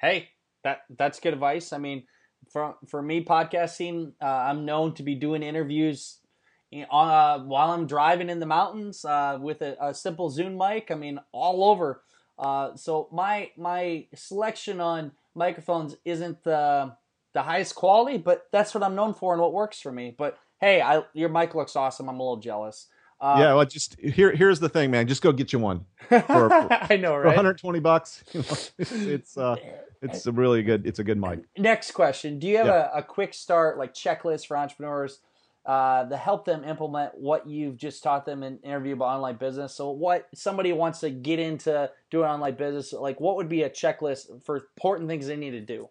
[0.00, 0.30] Hey,
[0.62, 1.72] that that's good advice.
[1.72, 2.04] I mean,
[2.50, 6.18] for for me podcasting, uh, I'm known to be doing interviews
[6.70, 10.90] in- uh, while I'm driving in the mountains uh, with a, a simple Zoom mic.
[10.90, 12.02] I mean, all over.
[12.38, 16.96] Uh, so my my selection on microphones isn't the
[17.32, 20.14] the highest quality, but that's what I'm known for and what works for me.
[20.16, 22.08] But hey, I, your mic looks awesome.
[22.08, 22.88] I'm a little jealous.
[23.24, 25.06] Uh, yeah, well, just here here's the thing, man.
[25.08, 27.36] Just go get you one I know, for right?
[27.36, 28.22] 120 bucks.
[28.34, 29.56] You know, it's it's, uh,
[30.02, 30.86] it's a really good.
[30.86, 31.40] It's a good mic.
[31.56, 32.90] Next question: Do you have Yeah.
[32.94, 35.20] a, a quick start like checklist for entrepreneurs
[35.64, 39.74] uh, to help them implement what you've just taught them in interview about online business?
[39.74, 43.70] So, what somebody wants to get into doing online business, like what would be a
[43.70, 45.88] checklist for important things they need to do?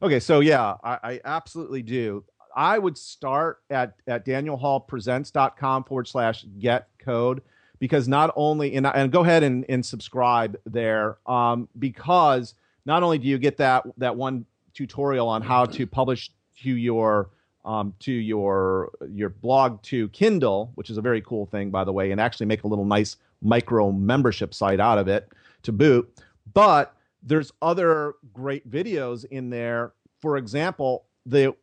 [0.00, 2.24] Okay, so yeah, I, I absolutely do.
[2.54, 7.42] I would start at at danielhallpresents.com forward slash get code
[7.78, 13.18] because not only and, and go ahead and, and subscribe there um, because not only
[13.18, 16.30] do you get that that one tutorial on how to publish
[16.62, 17.30] to your
[17.64, 21.92] um, to your your blog to Kindle, which is a very cool thing by the
[21.92, 25.28] way, and actually make a little nice micro membership site out of it
[25.62, 26.08] to boot.
[26.54, 29.92] But there's other great videos in there.
[30.20, 31.54] For example, the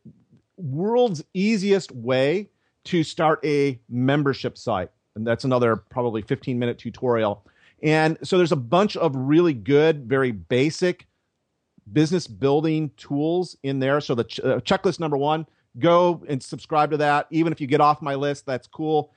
[0.60, 2.48] world's easiest way
[2.84, 4.90] to start a membership site.
[5.14, 7.44] And that's another probably 15 minute tutorial.
[7.82, 11.06] And so there's a bunch of really good, very basic
[11.92, 14.00] business building tools in there.
[14.00, 15.46] So the ch- uh, checklist number one,
[15.78, 17.26] go and subscribe to that.
[17.30, 19.12] Even if you get off my list, that's cool.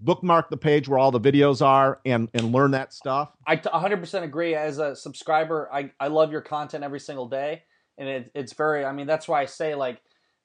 [0.00, 3.32] Bookmark the page where all the videos are and, and learn that stuff.
[3.46, 4.54] I t- 100% agree.
[4.54, 7.64] As a subscriber, I, I love your content every single day.
[7.98, 10.00] And it, it's very, I mean, that's why I say, like,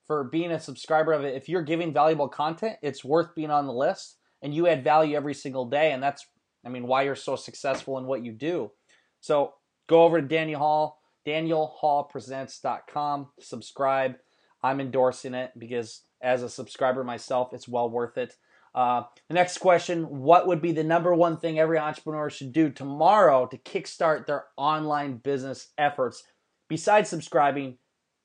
[0.10, 3.68] for being a subscriber of it, if you're giving valuable content, it's worth being on
[3.68, 5.92] the list and you add value every single day.
[5.92, 6.26] And that's,
[6.66, 8.72] I mean, why you're so successful in what you do.
[9.20, 9.54] So
[9.86, 14.16] go over to Daniel Hall, danielhallpresents.com, subscribe.
[14.64, 18.36] I'm endorsing it because as a subscriber myself, it's well worth it.
[18.74, 22.72] Uh, the next question What would be the number one thing every entrepreneur should do
[22.72, 26.24] tomorrow to kickstart their online business efforts
[26.68, 27.78] besides subscribing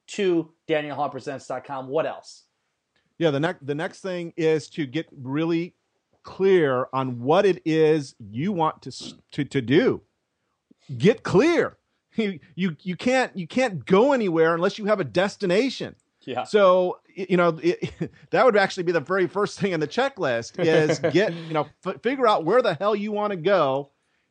[0.09, 1.89] to DanielHallPresents.com?
[1.89, 2.45] What else?
[3.19, 5.75] Yeah, the next the next thing is to get really
[6.25, 8.91] clear on what it is you want to
[9.33, 10.03] to, to do.
[10.97, 11.79] Get clear.
[12.17, 15.97] You, you you can't you can't go anywhere unless you have a destination.
[16.21, 16.45] Yeah.
[16.45, 17.93] So you know it,
[18.31, 21.67] that would actually be the very first thing on the checklist is get you know
[21.85, 23.91] f- figure out where the hell you want to go,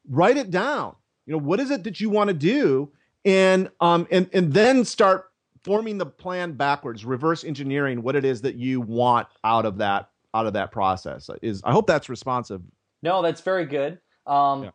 [0.10, 0.96] write it down.
[1.26, 2.90] You know what is it that you want to do,
[3.26, 5.26] and um and and then start
[5.64, 10.10] forming the plan backwards, reverse engineering what it is that you want out of that
[10.34, 11.30] out of that process.
[11.42, 12.62] Is I hope that's responsive.
[13.02, 14.00] No, that's very good.
[14.26, 14.70] Um, Yeah.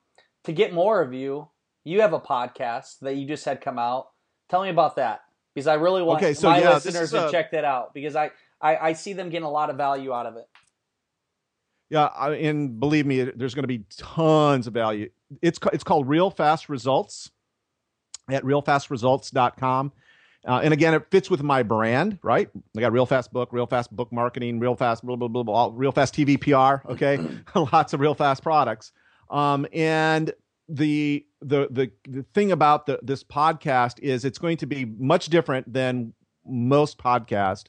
[0.45, 1.49] To get more of you,
[1.85, 4.09] you have a podcast that you just had come out.
[4.49, 5.23] Tell me about that
[5.55, 7.93] because I really want Okay, so my yeah, listeners is to a- check that out
[7.93, 8.31] because I,
[8.61, 10.47] I I see them getting a lot of value out of it.
[11.91, 15.11] Yeah, I, and believe me, there's going to be tons of value.
[15.43, 17.31] It's it's called Real Fast Results
[18.31, 19.93] at realfastresults.com.
[20.47, 22.49] Uh, and again, it fits with my brand, right?
[22.77, 25.55] I got Real Fast Book, Real Fast Book Marketing, Real Fast blah blah blah, blah
[25.55, 26.87] all- Real Fast TV PR.
[26.93, 27.19] Okay,
[27.73, 28.93] lots of Real Fast products.
[29.31, 30.33] Um, and
[30.69, 35.27] the the the the thing about the this podcast is it's going to be much
[35.27, 36.13] different than
[36.47, 37.65] most podcasts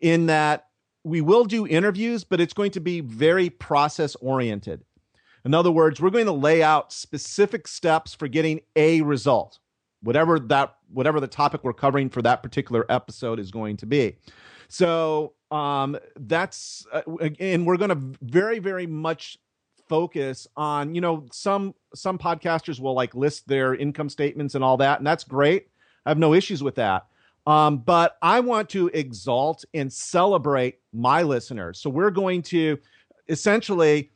[0.00, 0.66] in that
[1.02, 4.82] we will do interviews, but it's going to be very process oriented.
[5.44, 9.58] In other words, we're going to lay out specific steps for getting a result,
[10.02, 14.16] whatever that whatever the topic we're covering for that particular episode is going to be.
[14.68, 17.02] So um, that's uh,
[17.38, 19.38] and we're going to very very much
[19.88, 24.76] focus on you know some some podcasters will like list their income statements and all
[24.78, 25.68] that, and that's great.
[26.04, 27.06] I have no issues with that.
[27.46, 31.78] Um, but I want to exalt and celebrate my listeners.
[31.78, 32.78] So we're going to
[33.28, 34.10] essentially,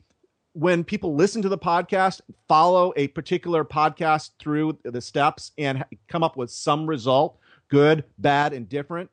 [0.53, 6.23] when people listen to the podcast, follow a particular podcast through the steps and come
[6.23, 7.37] up with some result,
[7.69, 9.09] good, bad, and different.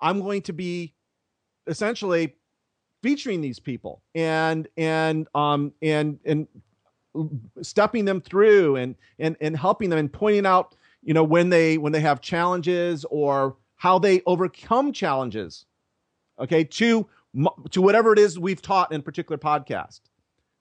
[0.00, 0.94] I'm going to be
[1.66, 2.34] essentially
[3.02, 6.46] featuring these people and and um and and
[7.62, 11.78] stepping them through and and and helping them and pointing out you know when they
[11.78, 15.64] when they have challenges or how they overcome challenges
[16.38, 17.06] okay to
[17.70, 20.00] to whatever it is we've taught in a particular podcast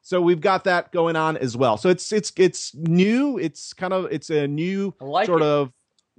[0.01, 1.77] so we've got that going on as well.
[1.77, 3.37] So it's it's it's new.
[3.37, 5.47] It's kind of it's a new like sort it.
[5.47, 5.71] of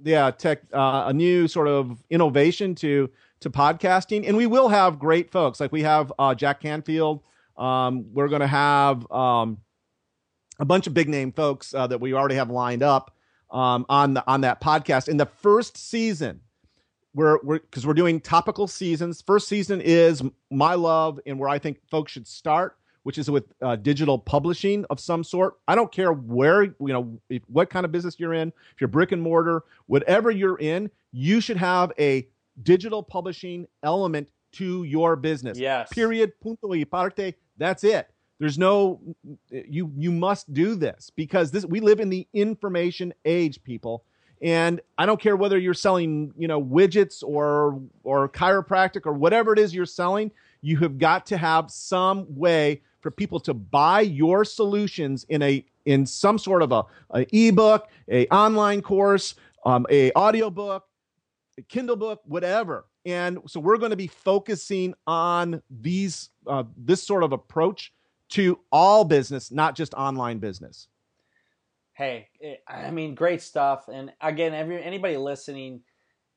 [0.03, 3.09] yeah tech uh, a new sort of innovation to
[3.41, 4.27] to podcasting.
[4.27, 5.59] And we will have great folks.
[5.59, 7.21] Like we have uh, jack canfield.
[7.57, 9.57] Um, we're going to have um,
[10.59, 13.15] a bunch of big name folks uh, that we already have lined up
[13.49, 15.09] um, on the on that podcast.
[15.09, 16.41] In the first season
[17.13, 19.21] we're we're because we're doing topical seasons.
[19.21, 23.45] First season is my love and where i think folks should start which is with
[23.61, 25.55] uh, digital publishing of some sort.
[25.67, 28.87] I don't care where you know if, what kind of business you're in if you're
[28.87, 32.27] brick and mortar whatever you're in you should have a
[32.63, 35.57] digital publishing element to your business.
[35.57, 35.89] Yes.
[35.89, 36.33] period.
[36.41, 36.67] Punto.
[36.67, 37.35] Y parte.
[37.57, 38.09] That's it.
[38.39, 38.99] There's no
[39.51, 44.03] you you must do this because this we live in the information age people.
[44.43, 49.53] And i don't care whether you're selling you know widgets or or chiropractic or whatever
[49.53, 50.31] it is you're selling
[50.61, 55.65] you have got to have some way for people to buy your solutions in a
[55.85, 59.35] in some sort of a, a ebook a online course
[59.65, 60.85] um, a audiobook
[61.57, 67.03] a kindle book whatever and so we're going to be focusing on these uh, this
[67.03, 67.93] sort of approach
[68.29, 70.87] to all business not just online business
[71.93, 72.29] Hey,
[72.67, 73.87] I mean, great stuff.
[73.87, 75.81] And again, every anybody listening,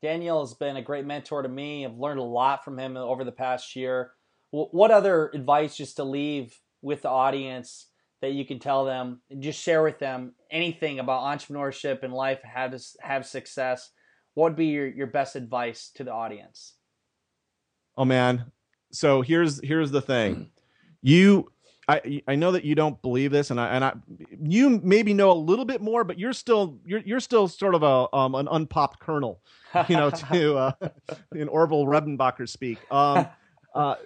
[0.03, 1.87] Daniel has been a great mentor to me.
[1.87, 4.11] I've learned a lot from him over the past year.
[4.55, 7.87] Wh- What other advice just to leave with the audience
[8.21, 12.69] that you can tell them, just share with them anything about entrepreneurship and life, how
[12.69, 13.91] to have success?
[14.35, 16.75] What would be your, your best advice to the audience?
[17.97, 18.51] Oh man.
[18.93, 20.51] So here's here's the thing.
[21.07, 21.53] You
[21.87, 23.93] I I know that you don't believe this and I and I
[24.43, 27.83] you maybe know a little bit more but you're still you're you're still sort of
[27.83, 29.43] a um an unpopped kernel,
[29.87, 30.73] you know, to uh
[31.35, 32.79] in Orville Redenbacher speak.
[32.91, 33.29] Um
[33.75, 33.97] uh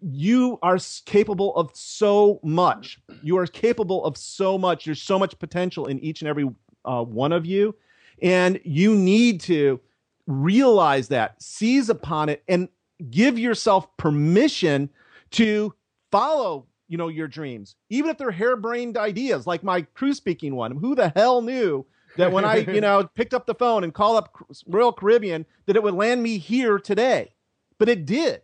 [0.00, 3.00] you are capable of so much.
[3.22, 4.84] You are capable of so much.
[4.84, 6.48] There's so much potential in each and every
[6.84, 7.74] uh, one of you.
[8.22, 9.80] And you need to
[10.26, 12.68] realize that, seize upon it, and
[13.10, 14.90] give yourself permission
[15.30, 15.74] to
[16.10, 20.74] follow you know your dreams even if they're harebrained ideas like my crew speaking one
[20.74, 21.84] who the hell knew
[22.16, 24.34] that when i you know picked up the phone and called up
[24.66, 27.32] royal caribbean that it would land me here today
[27.76, 28.40] but it did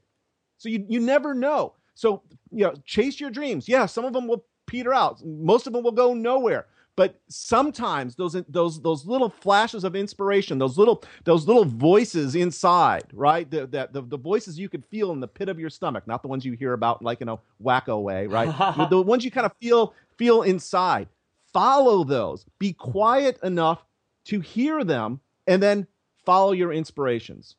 [0.64, 1.74] so you you never know.
[1.94, 3.68] So you know chase your dreams.
[3.68, 5.22] Yeah some of them will peter out.
[5.22, 6.66] Most of them will go nowhere.
[6.96, 13.04] But sometimes those those those little flashes of inspiration those little those little voices inside
[13.12, 13.50] right?
[13.50, 16.22] The, the, the, the voices you could feel in the pit of your stomach not
[16.22, 18.48] the ones you hear about like in a wacko way right?
[18.78, 21.08] The, the ones you kind of feel feel inside.
[21.52, 22.46] Follow those.
[22.58, 23.84] Be quiet enough
[24.26, 25.86] to hear them and then
[26.24, 27.56] follow your inspirations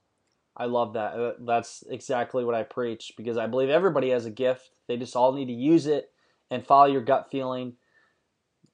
[0.58, 1.14] I love that.
[1.14, 4.70] Uh, That's exactly what I preach because I believe everybody has a gift.
[4.88, 6.12] They just all need to use it
[6.50, 7.74] and follow your gut feeling.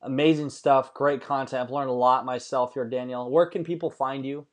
[0.02, 1.64] Amazing stuff, great content.
[1.64, 3.30] I've learned a lot myself here, Daniel.
[3.30, 4.48] Where can people find you?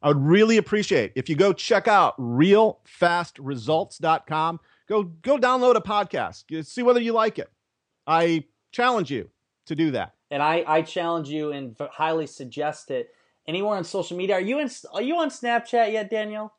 [0.00, 4.60] I would really appreciate if you go check out realfastresults.com.
[4.88, 6.66] Go go download a podcast.
[6.66, 7.50] See whether you like it.
[8.06, 9.30] I challenge you
[9.66, 10.14] to do that.
[10.30, 13.10] And I, I challenge you and highly suggest it.
[13.48, 14.36] Anywhere on social media?
[14.36, 14.70] Are you in?
[14.92, 16.52] Are you on Snapchat yet, Daniel?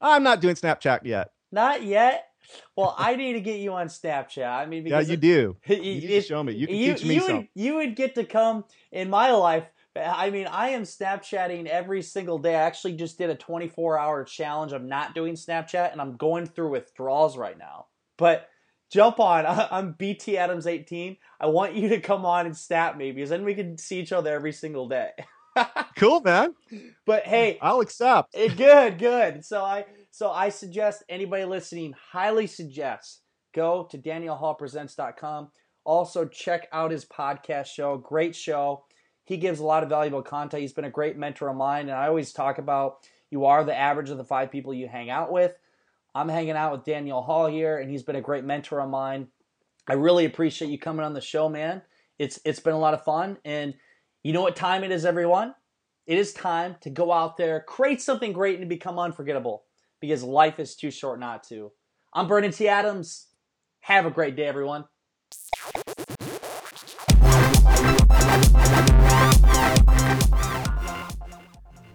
[0.00, 1.30] I'm not doing Snapchat yet.
[1.52, 2.26] Not yet.
[2.74, 4.48] Well, I need to get you on Snapchat.
[4.48, 5.56] I mean, yeah, you it, do.
[5.68, 6.54] You if, show me.
[6.54, 7.36] You can you, teach me you something.
[7.36, 9.64] Would, you would get to come in my life.
[9.94, 12.56] I mean, I am Snapchatting every single day.
[12.56, 14.72] I actually just did a 24 hour challenge.
[14.72, 17.86] I'm not doing Snapchat, and I'm going through withdrawals right now.
[18.16, 18.48] But
[18.90, 19.46] jump on.
[19.70, 21.18] I'm BT Adams 18.
[21.40, 24.12] I want you to come on and snap me because then we can see each
[24.12, 25.10] other every single day.
[25.96, 26.54] cool, man.
[27.06, 28.34] But hey, I'll accept.
[28.34, 29.44] Eh, good, good.
[29.44, 33.22] So I so I suggest anybody listening, highly suggest
[33.54, 35.50] go to danielhallpresents.com.
[35.84, 37.96] Also check out his podcast show.
[37.98, 38.84] Great show.
[39.24, 40.62] He gives a lot of valuable content.
[40.62, 43.76] He's been a great mentor of mine, and I always talk about you are the
[43.76, 45.56] average of the five people you hang out with.
[46.14, 49.28] I'm hanging out with Daniel Hall here, and he's been a great mentor of mine.
[49.88, 51.82] I really appreciate you coming on the show, man.
[52.18, 53.74] It's it's been a lot of fun, and
[54.24, 55.52] you know what time it is, everyone?
[56.06, 59.64] It is time to go out there, create something great, and become unforgettable
[60.00, 61.72] because life is too short not to.
[62.14, 62.68] I'm Brandon T.
[62.68, 63.26] Adams.
[63.80, 64.84] Have a great day, everyone.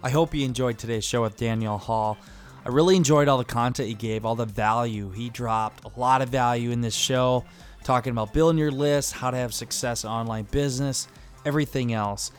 [0.02, 2.18] I hope you enjoyed today's show with Daniel Hall.
[2.62, 5.10] I really enjoyed all the content he gave, all the value.
[5.12, 7.46] He dropped a lot of value in this show,
[7.84, 11.08] talking about building your list, how to have success in online business,
[11.48, 12.30] everything else.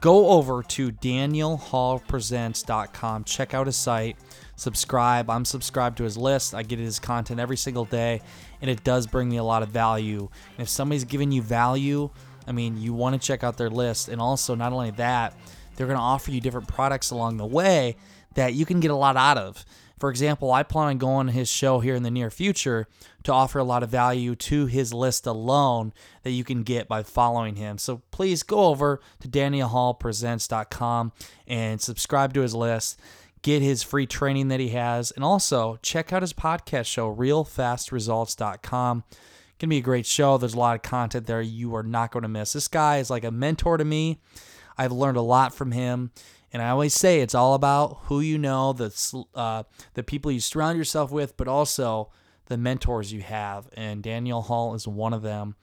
[0.00, 4.16] Go over to danielhallpresents.com, check out his site,
[4.56, 5.30] subscribe.
[5.30, 6.54] I'm subscribed to his list.
[6.54, 8.20] I get his content every single day,
[8.60, 10.28] and it does bring me a lot of value.
[10.56, 12.10] And if somebody's giving you value,
[12.46, 14.08] I mean, you want to check out their list.
[14.08, 15.34] And also, not only that,
[15.76, 17.96] they're going to offer you different products along the way
[18.34, 19.64] that you can get a lot out of.
[20.02, 22.88] For example, I plan on going to his show here in the near future
[23.22, 25.92] to offer a lot of value to his list alone
[26.24, 27.78] that you can get by following him.
[27.78, 31.12] So please go over to danielhallpresents.com
[31.46, 32.98] and subscribe to his list.
[33.42, 39.04] Get his free training that he has, and also check out his podcast show, realfastresults.com.
[39.60, 40.36] Gonna be a great show.
[40.36, 42.54] There's a lot of content there you are not going to miss.
[42.54, 44.18] This guy is like a mentor to me.
[44.76, 46.10] I've learned a lot from him.
[46.52, 49.62] And I always say it's all about who you know, the uh,
[49.94, 52.10] the people you surround yourself with, but also
[52.46, 53.68] the mentors you have.
[53.74, 55.56] And Daniel Hall is one of them.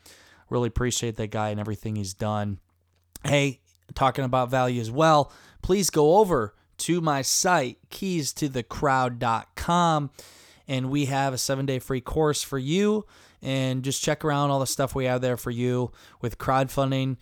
[0.50, 2.60] Really appreciate that guy and everything he's done.
[3.24, 3.60] Hey,
[3.94, 5.32] talking about value as well,
[5.62, 10.10] please go over to my site, keystothecrowd.com,
[10.68, 13.06] and we have a seven day free course for you.
[13.42, 17.16] And just check around all the stuff we have there for you with crowdfunding.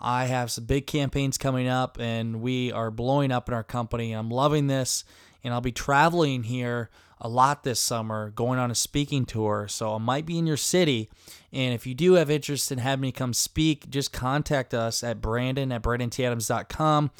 [0.00, 4.12] I have some big campaigns coming up and we are blowing up in our company.
[4.12, 5.04] I'm loving this
[5.42, 6.90] and I'll be traveling here
[7.20, 9.66] a lot this summer, going on a speaking tour.
[9.68, 11.08] So I might be in your city.
[11.52, 15.20] And if you do have interest in having me come speak, just contact us at
[15.20, 17.10] Brandon at BrandonTAdams.com.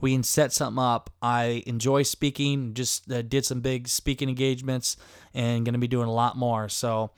[0.00, 1.10] We can set something up.
[1.22, 4.96] I enjoy speaking, just uh, did some big speaking engagements
[5.32, 6.68] and going to be doing a lot more.
[6.68, 7.12] So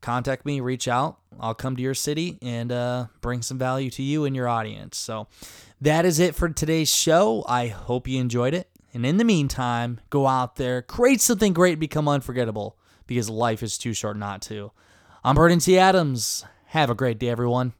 [0.00, 1.18] contact me, reach out.
[1.40, 4.96] I'll come to your city and uh, bring some value to you and your audience.
[4.96, 5.28] So
[5.80, 7.44] that is it for today's show.
[7.48, 8.68] I hope you enjoyed it.
[8.94, 12.76] And in the meantime, go out there, create something great, become unforgettable
[13.06, 14.72] because life is too short not to.
[15.24, 15.78] I'm Brandon T.
[15.78, 16.44] Adams.
[16.66, 17.74] Have a great day, everyone.